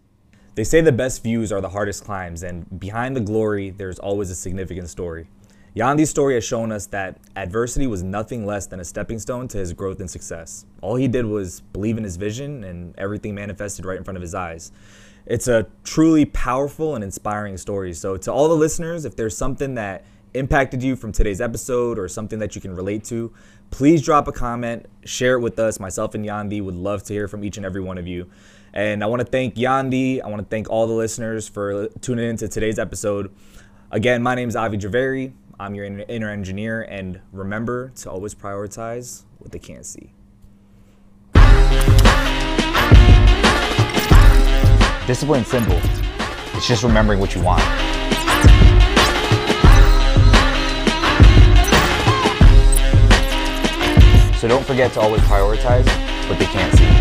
[0.55, 4.31] They say the best views are the hardest climbs, and behind the glory, there's always
[4.31, 5.27] a significant story.
[5.75, 9.59] Yandy's story has shown us that adversity was nothing less than a stepping stone to
[9.59, 10.65] his growth and success.
[10.81, 14.23] All he did was believe in his vision, and everything manifested right in front of
[14.23, 14.71] his eyes.
[15.27, 17.95] It's a truly powerful and inspiring story.
[17.95, 20.05] So, to all the listeners, if there's something that
[20.35, 23.33] impacted you from today's episode or something that you can relate to,
[23.71, 25.81] please drop a comment, share it with us.
[25.81, 28.29] Myself and Yandy would love to hear from each and every one of you.
[28.75, 30.21] And I want to thank Yandy.
[30.21, 33.33] I want to thank all the listeners for tuning in to today's episode.
[33.91, 35.33] Again, my name is Avi Javeri.
[35.59, 40.13] I'm your inner engineer, and remember to always prioritize what they can't see.
[45.07, 45.79] Discipline's simple.
[46.55, 47.61] It's just remembering what you want.
[54.39, 55.87] So don't forget to always prioritize
[56.29, 56.94] what they can't see.